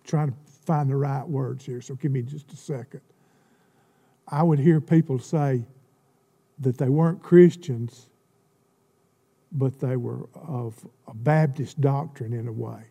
trying 0.06 0.30
to 0.30 0.38
find 0.66 0.90
the 0.90 0.96
right 0.96 1.28
words 1.28 1.66
here, 1.66 1.82
so 1.82 1.96
give 1.96 2.12
me 2.12 2.22
just 2.22 2.52
a 2.54 2.56
second. 2.56 3.02
I 4.28 4.44
would 4.44 4.60
hear 4.60 4.80
people 4.80 5.20
say 5.20 5.64
that 6.60 6.78
they 6.78 6.90
weren't 6.90 7.22
Christians, 7.22 8.08
but 9.52 9.80
they 9.80 9.98
were 9.98 10.28
of 10.34 10.76
a 11.08 11.14
Baptist 11.14 11.82
doctrine 11.82 12.34
in 12.34 12.48
a 12.48 12.52
way. 12.52 12.82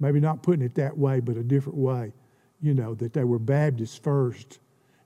Maybe 0.00 0.20
not 0.20 0.42
putting 0.42 0.64
it 0.64 0.74
that 0.76 0.96
way, 0.96 1.20
but 1.20 1.36
a 1.36 1.42
different 1.42 1.78
way. 1.78 2.12
You 2.60 2.74
know, 2.74 2.94
that 2.94 3.12
they 3.12 3.24
were 3.24 3.38
Baptists 3.38 3.98
first 3.98 4.58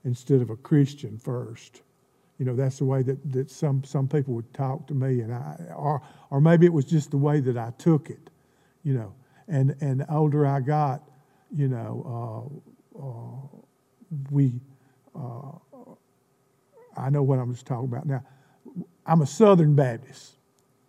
instead 0.05 0.41
of 0.41 0.49
a 0.49 0.55
Christian 0.55 1.17
first. 1.17 1.81
You 2.37 2.45
know, 2.45 2.55
that's 2.55 2.77
the 2.77 2.85
way 2.85 3.01
that, 3.03 3.31
that 3.33 3.51
some, 3.51 3.83
some 3.83 4.07
people 4.07 4.33
would 4.33 4.53
talk 4.53 4.87
to 4.87 4.93
me, 4.93 5.21
and 5.21 5.33
I, 5.33 5.57
or, 5.75 6.01
or 6.29 6.39
maybe 6.39 6.65
it 6.65 6.73
was 6.73 6.85
just 6.85 7.11
the 7.11 7.17
way 7.17 7.41
that 7.41 7.57
I 7.57 7.73
took 7.77 8.09
it, 8.09 8.29
you 8.83 8.93
know. 8.93 9.13
And, 9.47 9.75
and 9.81 9.99
the 9.99 10.13
older 10.13 10.45
I 10.47 10.61
got, 10.61 11.03
you 11.51 11.67
know, 11.67 12.59
uh, 12.97 13.01
uh, 13.01 13.59
we, 14.31 14.53
uh, 15.15 15.51
I 16.95 17.09
know 17.09 17.23
what 17.23 17.39
I'm 17.39 17.51
just 17.51 17.65
talking 17.65 17.89
about 17.89 18.05
now. 18.05 18.23
I'm 19.05 19.21
a 19.21 19.27
Southern 19.27 19.75
Baptist. 19.75 20.35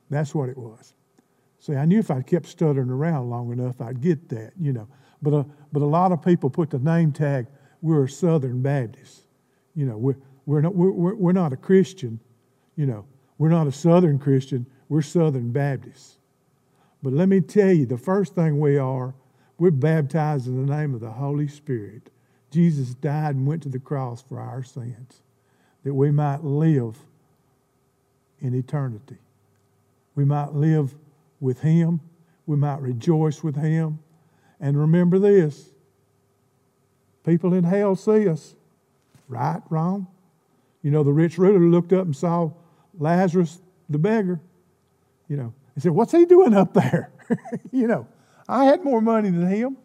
That's 0.08 0.34
what 0.34 0.48
it 0.48 0.58
was. 0.58 0.94
See, 1.58 1.74
I 1.74 1.84
knew 1.84 1.98
if 1.98 2.10
I 2.10 2.22
kept 2.22 2.46
stuttering 2.46 2.90
around 2.90 3.28
long 3.28 3.52
enough, 3.52 3.80
I'd 3.80 4.00
get 4.00 4.28
that, 4.30 4.52
you 4.60 4.72
know. 4.72 4.88
But, 5.22 5.34
a, 5.34 5.46
but 5.72 5.82
a 5.82 5.86
lot 5.86 6.12
of 6.12 6.22
people 6.22 6.48
put 6.48 6.70
the 6.70 6.78
name 6.78 7.12
tag, 7.12 7.46
we're 7.82 8.06
Southern 8.08 8.62
Baptist. 8.62 9.22
You 9.74 9.86
know, 9.86 9.96
we're, 9.96 10.16
we're, 10.46 10.60
not, 10.60 10.74
we're, 10.74 11.14
we're 11.14 11.32
not 11.32 11.52
a 11.52 11.56
Christian, 11.56 12.20
you 12.76 12.86
know. 12.86 13.04
We're 13.38 13.48
not 13.48 13.66
a 13.66 13.72
Southern 13.72 14.18
Christian, 14.18 14.66
we're 14.90 15.00
Southern 15.00 15.50
Baptists. 15.50 16.18
But 17.02 17.14
let 17.14 17.28
me 17.30 17.40
tell 17.40 17.72
you, 17.72 17.86
the 17.86 17.96
first 17.96 18.34
thing 18.34 18.60
we 18.60 18.76
are, 18.76 19.14
we're 19.58 19.70
baptized 19.70 20.46
in 20.46 20.66
the 20.66 20.76
name 20.76 20.94
of 20.94 21.00
the 21.00 21.10
Holy 21.10 21.48
Spirit. 21.48 22.10
Jesus 22.50 22.94
died 22.94 23.36
and 23.36 23.46
went 23.46 23.62
to 23.62 23.70
the 23.70 23.78
cross 23.78 24.20
for 24.20 24.38
our 24.38 24.62
sins, 24.62 25.22
that 25.84 25.94
we 25.94 26.10
might 26.10 26.44
live 26.44 26.98
in 28.40 28.54
eternity. 28.54 29.16
We 30.14 30.26
might 30.26 30.52
live 30.52 30.94
with 31.40 31.60
Him, 31.60 32.00
we 32.44 32.56
might 32.56 32.82
rejoice 32.82 33.42
with 33.42 33.56
Him. 33.56 34.00
And 34.60 34.78
remember 34.78 35.18
this 35.18 35.70
people 37.24 37.54
in 37.54 37.64
hell 37.64 37.96
see 37.96 38.28
us. 38.28 38.54
Right, 39.28 39.60
wrong? 39.70 40.06
You 40.82 40.90
know, 40.90 41.02
the 41.02 41.12
rich 41.12 41.38
ruler 41.38 41.60
looked 41.60 41.92
up 41.92 42.04
and 42.04 42.16
saw 42.16 42.50
Lazarus 42.98 43.60
the 43.88 43.98
beggar. 43.98 44.40
You 45.28 45.36
know, 45.36 45.54
he 45.74 45.80
said, 45.80 45.92
What's 45.92 46.12
he 46.12 46.24
doing 46.24 46.54
up 46.54 46.74
there? 46.74 47.12
you 47.72 47.86
know, 47.86 48.08
I 48.48 48.64
had 48.64 48.82
more 48.82 49.00
money 49.00 49.30
than 49.30 49.46
him. 49.46 49.76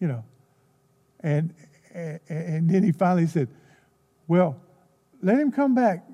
You 0.00 0.08
know, 0.08 0.24
and 1.20 1.52
and 1.92 2.20
and 2.28 2.70
then 2.70 2.84
he 2.84 2.92
finally 2.92 3.26
said, 3.26 3.48
Well, 4.28 4.60
let 5.22 5.38
him 5.38 5.50
come 5.50 5.74
back 5.74 6.04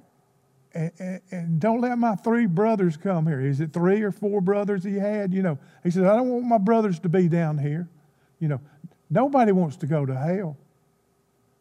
and, 0.75 0.91
and, 0.99 1.21
and, 1.31 1.61
don't 1.61 1.81
let 1.81 1.97
my 1.99 2.17
three 2.17 2.47
brothers 2.47 2.97
come 2.97 3.27
here. 3.27 3.41
Is 3.41 3.61
it 3.61 3.73
three 3.73 4.03
or 4.03 4.11
four 4.11 4.41
brothers 4.41 4.83
he 4.83 4.97
had? 4.97 5.33
You 5.33 5.43
know, 5.43 5.59
he 5.85 5.91
said, 5.91 6.05
I 6.05 6.17
don't 6.17 6.29
want 6.29 6.47
my 6.47 6.59
brothers 6.59 6.99
to 7.01 7.09
be 7.09 7.29
down 7.29 7.59
here. 7.59 7.89
You 8.41 8.49
know, 8.49 8.61
nobody 9.11 9.53
wants 9.53 9.77
to 9.79 9.87
go 9.87 10.07
to 10.07 10.15
hell. 10.15 10.57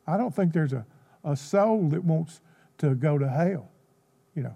I 0.06 0.18
don't 0.18 0.36
think 0.36 0.54
there's 0.54 0.74
a, 0.74 0.86
a 1.24 1.36
soul 1.36 1.90
that 1.90 2.04
wants 2.04 2.42
to 2.80 2.96
go 2.96 3.18
to 3.18 3.28
hell, 3.28 3.70
you 4.36 4.44
know. 4.44 4.56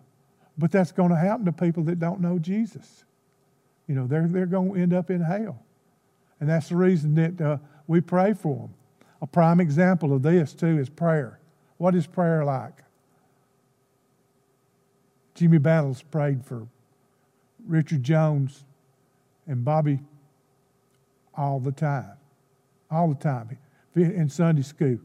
But 0.58 0.72
that's 0.72 0.92
going 0.92 1.10
to 1.10 1.16
happen 1.16 1.46
to 1.46 1.52
people 1.52 1.84
that 1.84 2.00
don't 2.00 2.20
know 2.20 2.40
Jesus. 2.40 3.06
You 3.88 3.96
know, 3.96 4.08
they're, 4.08 4.28
they're 4.28 4.46
going 4.46 4.74
to 4.74 4.82
end 4.82 4.94
up 4.94 5.10
in 5.10 5.22
hell. 5.22 5.64
And 6.40 6.50
that's 6.50 6.70
the 6.70 6.76
reason 6.76 7.16
that 7.16 7.42
uh, 7.42 7.58
we 7.88 8.02
pray 8.02 8.34
for 8.34 8.56
them. 8.56 8.74
A 9.22 9.28
prime 9.28 9.60
example 9.60 10.14
of 10.14 10.22
this, 10.22 10.54
too, 10.54 10.78
is 10.78 10.90
prayer. 10.90 11.40
What 11.78 11.96
is 11.96 12.06
prayer 12.06 12.44
like? 12.44 12.84
Jimmy 15.36 15.60
Battles 15.60 16.02
prayed 16.02 16.44
for 16.44 16.68
Richard 17.68 18.04
Jones 18.04 18.64
and 19.46 19.64
Bobby 19.64 20.00
all 21.36 21.60
the 21.60 21.72
time. 21.72 22.14
All 22.90 23.10
the 23.10 23.16
time. 23.16 23.58
In 23.96 24.30
Sunday 24.30 24.62
school, 24.62 25.00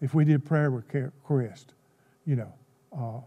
if 0.00 0.14
we 0.14 0.24
did 0.24 0.44
prayer 0.44 0.70
request, 0.70 1.74
you 2.24 2.36
know, 2.36 2.52
uh, 2.96 3.20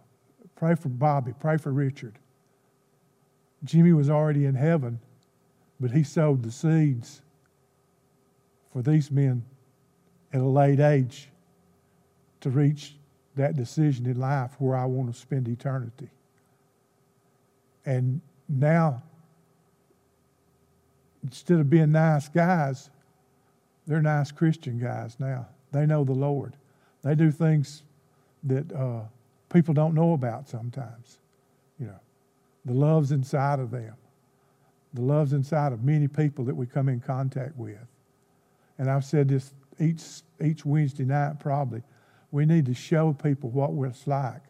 pray 0.56 0.76
for 0.76 0.89
Bobby, 0.89 1.34
pray 1.39 1.58
for 1.58 1.72
Richard. 1.72 2.17
Jimmy 3.63 3.91
was 3.91 4.10
already 4.10 4.45
in 4.45 4.56
heaven, 4.56 5.00
but 5.80 5.91
he 5.91 6.04
sowed 6.04 6.43
the 6.43 6.52
seeds 6.52 7.22
for 8.72 8.82
these 8.82 9.12
men 9.12 9.43
at 10.34 10.41
a 10.41 10.45
late 10.45 10.80
age 10.80 11.30
to 12.41 12.50
reach 12.50 12.95
that 13.36 13.56
decision 13.56 14.06
in 14.06 14.19
life 14.19 14.52
where 14.60 14.78
I 14.78 14.86
want 14.86 15.13
to 15.13 15.19
spend 15.19 15.48
eternity. 15.48 16.10
And 17.86 18.22
now, 18.48 19.02
instead 21.24 21.60
of 21.60 21.69
being 21.69 21.91
nice 21.91 22.28
guys, 22.30 22.89
they're 23.89 24.04
nice 24.04 24.32
Christian 24.32 24.78
guys 24.78 25.15
now. 25.19 25.47
They 25.71 25.88
know 25.88 26.04
the 26.04 26.13
Lord. 26.13 26.54
They 27.04 27.15
do 27.15 27.32
things 27.32 27.82
that 28.43 28.71
uh, 28.71 29.02
people 29.52 29.73
don't 29.73 29.95
know 29.95 30.13
about 30.13 30.47
sometimes. 30.47 31.17
You 31.80 31.88
know, 31.88 31.99
the 32.65 32.73
love's 32.73 33.12
inside 33.12 33.60
of 33.60 33.71
them. 33.71 33.95
The 34.93 35.02
love's 35.02 35.34
inside 35.34 35.73
of 35.73 35.84
many 35.84 36.08
people 36.08 36.45
that 36.45 36.56
we 36.56 36.67
come 36.67 36.88
in 36.88 36.99
contact 36.99 37.58
with. 37.58 37.80
And 38.78 38.91
I've 38.91 39.06
said 39.06 39.28
this 39.28 39.54
each, 39.80 40.04
each 40.39 40.63
Wednesday 40.63 41.04
night 41.04 41.39
probably, 41.39 41.82
we 42.32 42.45
need 42.45 42.67
to 42.67 42.75
show 42.75 43.13
people 43.13 43.49
what 43.49 43.71
it's 43.89 44.06
like. 44.06 44.41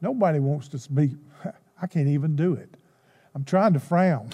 Nobody 0.00 0.40
wants 0.40 0.66
to 0.68 0.92
be, 0.92 1.14
I 1.80 1.86
can't 1.86 2.08
even 2.08 2.34
do 2.34 2.54
it. 2.54 2.76
I'm 3.32 3.44
trying 3.44 3.74
to 3.74 3.80
frown. 3.80 4.30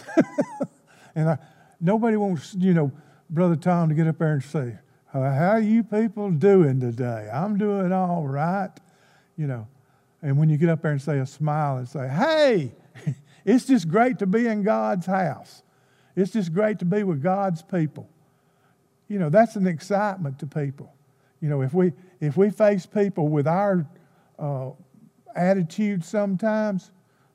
and 1.15 1.29
I, 1.29 1.39
nobody 1.83 2.17
wants, 2.17 2.55
you 2.59 2.73
know, 2.73 2.91
Brother 3.35 3.57
Tom 3.57 3.89
to 3.89 3.95
get 3.97 4.07
up 4.07 4.19
there 4.19 4.35
and 4.35 4.45
say, 4.45 4.79
How 5.13 5.21
are 5.21 5.61
you 5.61 5.83
people 5.83 6.31
doing 6.31 6.79
today? 6.79 7.29
I'm 7.33 7.59
doing 7.59 7.93
all 7.93 8.27
right. 8.27 8.71
You 9.37 9.49
know, 9.49 9.67
and 10.23 10.39
when 10.39 10.49
you 10.49 10.57
get 10.57 10.69
up 10.69 10.83
there 10.83 10.93
and 10.93 11.03
say 11.03 11.19
a 11.19 11.27
smile 11.27 11.79
and 11.79 11.89
say, 11.89 12.09
Hey, 12.09 12.73
it's 13.45 13.67
just 13.67 13.89
great 13.89 14.21
to 14.21 14.27
be 14.27 14.47
in 14.47 14.63
God's 14.63 15.07
house. 15.07 15.63
It's 16.15 16.33
just 16.33 16.53
great 16.53 16.79
to 16.79 16.85
be 16.85 17.03
with 17.03 17.23
God's 17.23 17.61
people. 17.61 18.09
You 19.09 19.19
know, 19.19 19.31
that's 19.31 19.57
an 19.57 19.67
excitement 19.67 20.39
to 20.39 20.47
people. 20.47 20.95
You 21.41 21.49
know, 21.49 21.61
if 21.63 21.75
we 21.75 21.93
if 22.21 22.37
we 22.37 22.51
face 22.51 22.87
people 22.87 23.29
with 23.29 23.49
our 23.49 23.85
uh, 24.39 24.71
attitude 25.35 26.05
sometimes, 26.05 26.93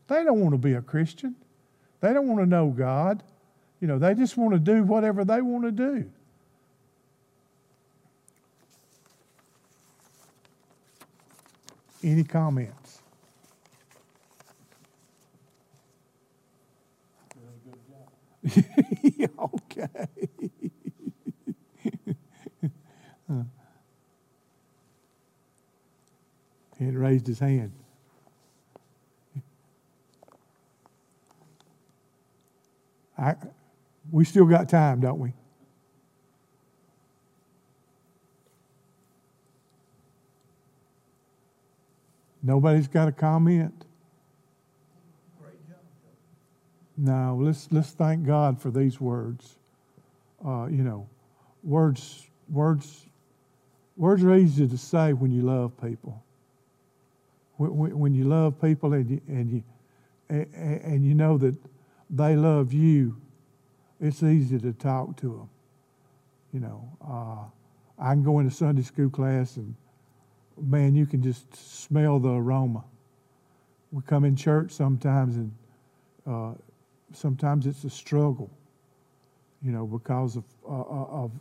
they 0.08 0.24
don't 0.24 0.40
want 0.40 0.54
to 0.54 0.58
be 0.58 0.74
a 0.74 0.82
Christian. 0.82 1.36
They 2.00 2.14
don't 2.14 2.28
want 2.28 2.40
to 2.40 2.46
know 2.46 2.70
God. 2.70 3.22
You 3.82 3.88
know, 3.88 3.98
they 3.98 4.14
just 4.14 4.36
want 4.38 4.54
to 4.54 4.60
do 4.60 4.84
whatever 4.84 5.24
they 5.24 5.42
want 5.42 5.64
to 5.64 5.72
do. 5.72 6.10
Any 12.04 12.24
comments? 12.24 13.02
okay. 19.40 19.88
He 26.80 26.86
had 26.86 26.96
raised 26.96 27.28
his 27.28 27.40
hand. 27.40 27.74
I, 33.18 33.36
we 34.12 34.26
still 34.26 34.46
got 34.46 34.70
time, 34.70 35.00
don't 35.00 35.20
we? 35.20 35.34
Nobody's 42.42 42.88
got 42.88 43.08
a 43.08 43.12
comment. 43.12 43.86
Now 46.98 47.36
let's 47.36 47.68
let's 47.72 47.92
thank 47.92 48.26
God 48.26 48.62
for 48.62 48.72
these 48.72 49.00
words. 49.00 49.58
Uh, 50.46 50.66
you 50.66 50.84
know, 50.84 51.08
words 51.64 52.28
words 52.50 53.06
words 53.96 54.24
are 54.24 54.36
easy 54.36 54.68
to 54.68 54.78
say 54.78 55.14
when 55.14 55.32
you 55.32 55.42
love 55.42 55.72
people. 55.82 56.22
When, 57.58 57.98
when 58.00 58.14
you 58.14 58.26
love 58.26 58.60
people 58.62 58.94
and 58.94 59.10
you 59.10 59.22
and 59.28 59.52
you 59.52 59.64
and 60.30 61.06
you 61.06 61.14
know 61.14 61.38
that 61.38 61.56
they 62.10 62.36
love 62.36 62.74
you, 62.74 63.16
it's 64.00 64.24
easy 64.24 64.60
to 64.60 64.74
talk 64.74 65.18
to 65.18 65.28
them. 65.28 65.50
You 66.54 66.60
know, 66.62 66.90
uh, 67.06 68.04
I 68.04 68.14
can 68.14 68.24
go 68.24 68.40
into 68.40 68.52
Sunday 68.52 68.82
school 68.82 69.10
class 69.10 69.58
and, 69.58 69.76
man, 70.60 70.96
you 70.96 71.06
can 71.06 71.22
just 71.22 71.54
smell 71.84 72.20
the 72.20 72.30
aroma. 72.30 72.84
We 73.92 74.02
come 74.04 74.24
in 74.26 74.36
church 74.36 74.72
sometimes 74.72 75.36
and 75.36 75.52
uh, 76.26 76.54
sometimes 77.14 77.66
it's 77.66 77.84
a 77.84 77.90
struggle, 77.90 78.50
you 79.62 79.72
know, 79.72 79.86
because 79.86 80.36
of, 80.36 80.44
uh, 80.68 80.82
uh 80.82 81.24
of 81.24 81.32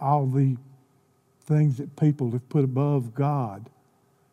all 0.00 0.26
the 0.26 0.56
things 1.44 1.76
that 1.76 1.94
people 1.96 2.30
have 2.30 2.48
put 2.48 2.64
above 2.64 3.14
God 3.14 3.68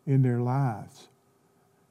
in 0.06 0.22
their 0.22 0.40
lives. 0.40 1.08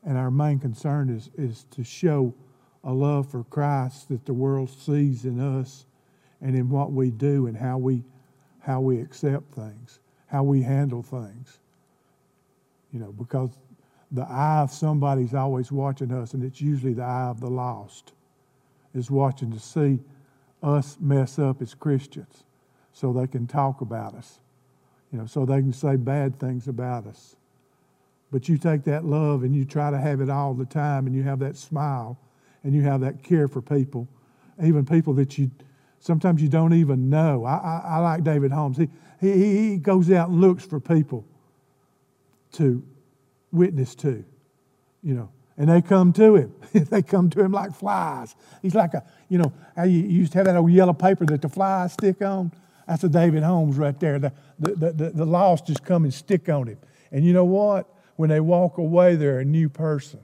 And 0.03 0.17
our 0.17 0.31
main 0.31 0.59
concern 0.59 1.09
is, 1.09 1.29
is 1.37 1.65
to 1.71 1.83
show 1.83 2.33
a 2.83 2.93
love 2.93 3.29
for 3.29 3.43
Christ 3.45 4.09
that 4.09 4.25
the 4.25 4.33
world 4.33 4.69
sees 4.69 5.25
in 5.25 5.39
us 5.39 5.85
and 6.41 6.55
in 6.55 6.69
what 6.69 6.91
we 6.91 7.11
do 7.11 7.47
and 7.47 7.57
how 7.57 7.77
we 7.77 8.03
how 8.61 8.81
we 8.81 8.99
accept 8.99 9.53
things, 9.53 9.99
how 10.27 10.43
we 10.43 10.61
handle 10.61 11.01
things. 11.01 11.59
You 12.91 12.99
know, 12.99 13.11
because 13.11 13.51
the 14.11 14.23
eye 14.23 14.59
of 14.59 14.71
somebody's 14.71 15.33
always 15.33 15.71
watching 15.71 16.11
us, 16.11 16.33
and 16.33 16.43
it's 16.43 16.61
usually 16.61 16.93
the 16.93 17.03
eye 17.03 17.29
of 17.29 17.39
the 17.39 17.49
lost, 17.49 18.13
is 18.93 19.09
watching 19.09 19.51
to 19.51 19.59
see 19.59 19.99
us 20.61 20.97
mess 20.99 21.39
up 21.39 21.61
as 21.61 21.73
Christians 21.73 22.43
so 22.91 23.13
they 23.13 23.27
can 23.27 23.47
talk 23.47 23.81
about 23.81 24.13
us, 24.15 24.39
you 25.11 25.17
know, 25.17 25.25
so 25.25 25.45
they 25.45 25.61
can 25.61 25.73
say 25.73 25.95
bad 25.95 26.39
things 26.39 26.67
about 26.67 27.07
us. 27.07 27.35
But 28.31 28.49
you 28.49 28.57
take 28.57 28.83
that 28.83 29.05
love 29.05 29.43
and 29.43 29.55
you 29.55 29.65
try 29.65 29.89
to 29.89 29.97
have 29.97 30.21
it 30.21 30.29
all 30.29 30.53
the 30.53 30.65
time 30.65 31.07
and 31.07 31.15
you 31.15 31.23
have 31.23 31.39
that 31.39 31.55
smile 31.55 32.17
and 32.63 32.73
you 32.73 32.81
have 32.81 33.01
that 33.01 33.23
care 33.23 33.47
for 33.47 33.61
people, 33.61 34.07
even 34.61 34.85
people 34.85 35.13
that 35.15 35.37
you 35.37 35.51
sometimes 35.99 36.41
you 36.41 36.49
don't 36.49 36.73
even 36.73 37.09
know. 37.09 37.45
I, 37.45 37.55
I, 37.55 37.81
I 37.85 37.97
like 37.99 38.23
David 38.23 38.51
Holmes. 38.51 38.77
He, 38.77 38.87
he, 39.19 39.69
he 39.71 39.77
goes 39.77 40.09
out 40.11 40.29
and 40.29 40.41
looks 40.41 40.65
for 40.65 40.79
people 40.79 41.25
to 42.53 42.83
witness 43.51 43.95
to, 43.95 44.23
you 45.03 45.13
know, 45.13 45.29
and 45.57 45.69
they 45.69 45.81
come 45.81 46.13
to 46.13 46.35
him. 46.35 46.53
they 46.73 47.01
come 47.01 47.29
to 47.31 47.41
him 47.41 47.51
like 47.51 47.75
flies. 47.75 48.35
He's 48.61 48.75
like 48.75 48.93
a, 48.93 49.03
you 49.27 49.37
know, 49.37 49.53
how 49.75 49.83
you 49.83 49.99
used 49.99 50.31
to 50.31 50.37
have 50.39 50.47
that 50.47 50.55
old 50.55 50.71
yellow 50.71 50.93
paper 50.93 51.25
that 51.25 51.41
the 51.41 51.49
flies 51.49 51.93
stick 51.93 52.21
on. 52.21 52.51
That's 52.87 53.03
a 53.03 53.09
David 53.09 53.43
Holmes 53.43 53.77
right 53.77 53.99
there. 53.99 54.17
The, 54.17 54.33
the, 54.57 54.93
the, 54.93 55.09
the 55.11 55.25
lost 55.25 55.67
just 55.67 55.83
come 55.83 56.05
and 56.05 56.13
stick 56.13 56.49
on 56.49 56.67
him. 56.67 56.77
And 57.11 57.25
you 57.25 57.33
know 57.33 57.45
what? 57.45 57.87
When 58.15 58.29
they 58.29 58.39
walk 58.39 58.77
away, 58.77 59.15
they're 59.15 59.39
a 59.39 59.45
new 59.45 59.69
person. 59.69 60.21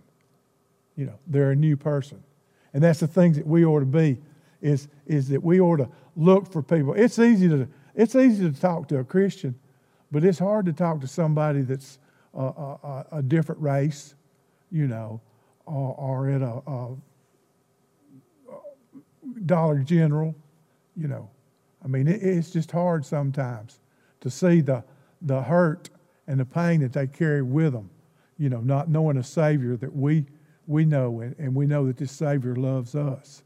You 0.95 1.07
know, 1.07 1.19
they're 1.27 1.51
a 1.51 1.55
new 1.55 1.77
person. 1.77 2.23
And 2.73 2.83
that's 2.83 2.99
the 2.99 3.07
things 3.07 3.37
that 3.37 3.47
we 3.47 3.65
ought 3.65 3.79
to 3.79 3.85
be, 3.85 4.17
is, 4.61 4.87
is 5.05 5.29
that 5.29 5.43
we 5.43 5.59
ought 5.59 5.77
to 5.77 5.89
look 6.15 6.51
for 6.51 6.61
people. 6.61 6.93
It's 6.93 7.19
easy 7.19 7.47
to, 7.49 7.67
it's 7.93 8.15
easy 8.15 8.49
to 8.51 8.59
talk 8.59 8.87
to 8.89 8.99
a 8.99 9.03
Christian, 9.03 9.55
but 10.11 10.23
it's 10.23 10.39
hard 10.39 10.65
to 10.65 10.73
talk 10.73 11.01
to 11.01 11.07
somebody 11.07 11.61
that's 11.61 11.99
a, 12.33 12.43
a, 12.43 13.05
a 13.13 13.21
different 13.21 13.61
race, 13.61 14.15
you 14.71 14.87
know, 14.87 15.21
or, 15.65 15.95
or 15.97 16.29
at 16.29 16.41
a, 16.41 16.61
a 16.69 16.95
Dollar 19.45 19.79
General, 19.79 20.35
you 20.95 21.07
know. 21.07 21.29
I 21.83 21.87
mean, 21.87 22.07
it, 22.07 22.21
it's 22.21 22.51
just 22.51 22.71
hard 22.71 23.05
sometimes 23.05 23.79
to 24.21 24.29
see 24.29 24.61
the, 24.61 24.83
the 25.21 25.41
hurt 25.41 25.89
and 26.27 26.39
the 26.39 26.45
pain 26.45 26.81
that 26.81 26.93
they 26.93 27.07
carry 27.07 27.41
with 27.41 27.73
them, 27.73 27.89
you 28.37 28.49
know, 28.49 28.61
not 28.61 28.89
knowing 28.89 29.17
a 29.17 29.23
Savior 29.23 29.77
that 29.77 29.95
we 29.95 30.25
we 30.67 30.85
know, 30.85 31.21
and 31.21 31.55
we 31.55 31.65
know 31.65 31.87
that 31.87 31.97
this 31.97 32.11
Savior 32.11 32.55
loves 32.55 32.95
us. 32.95 33.43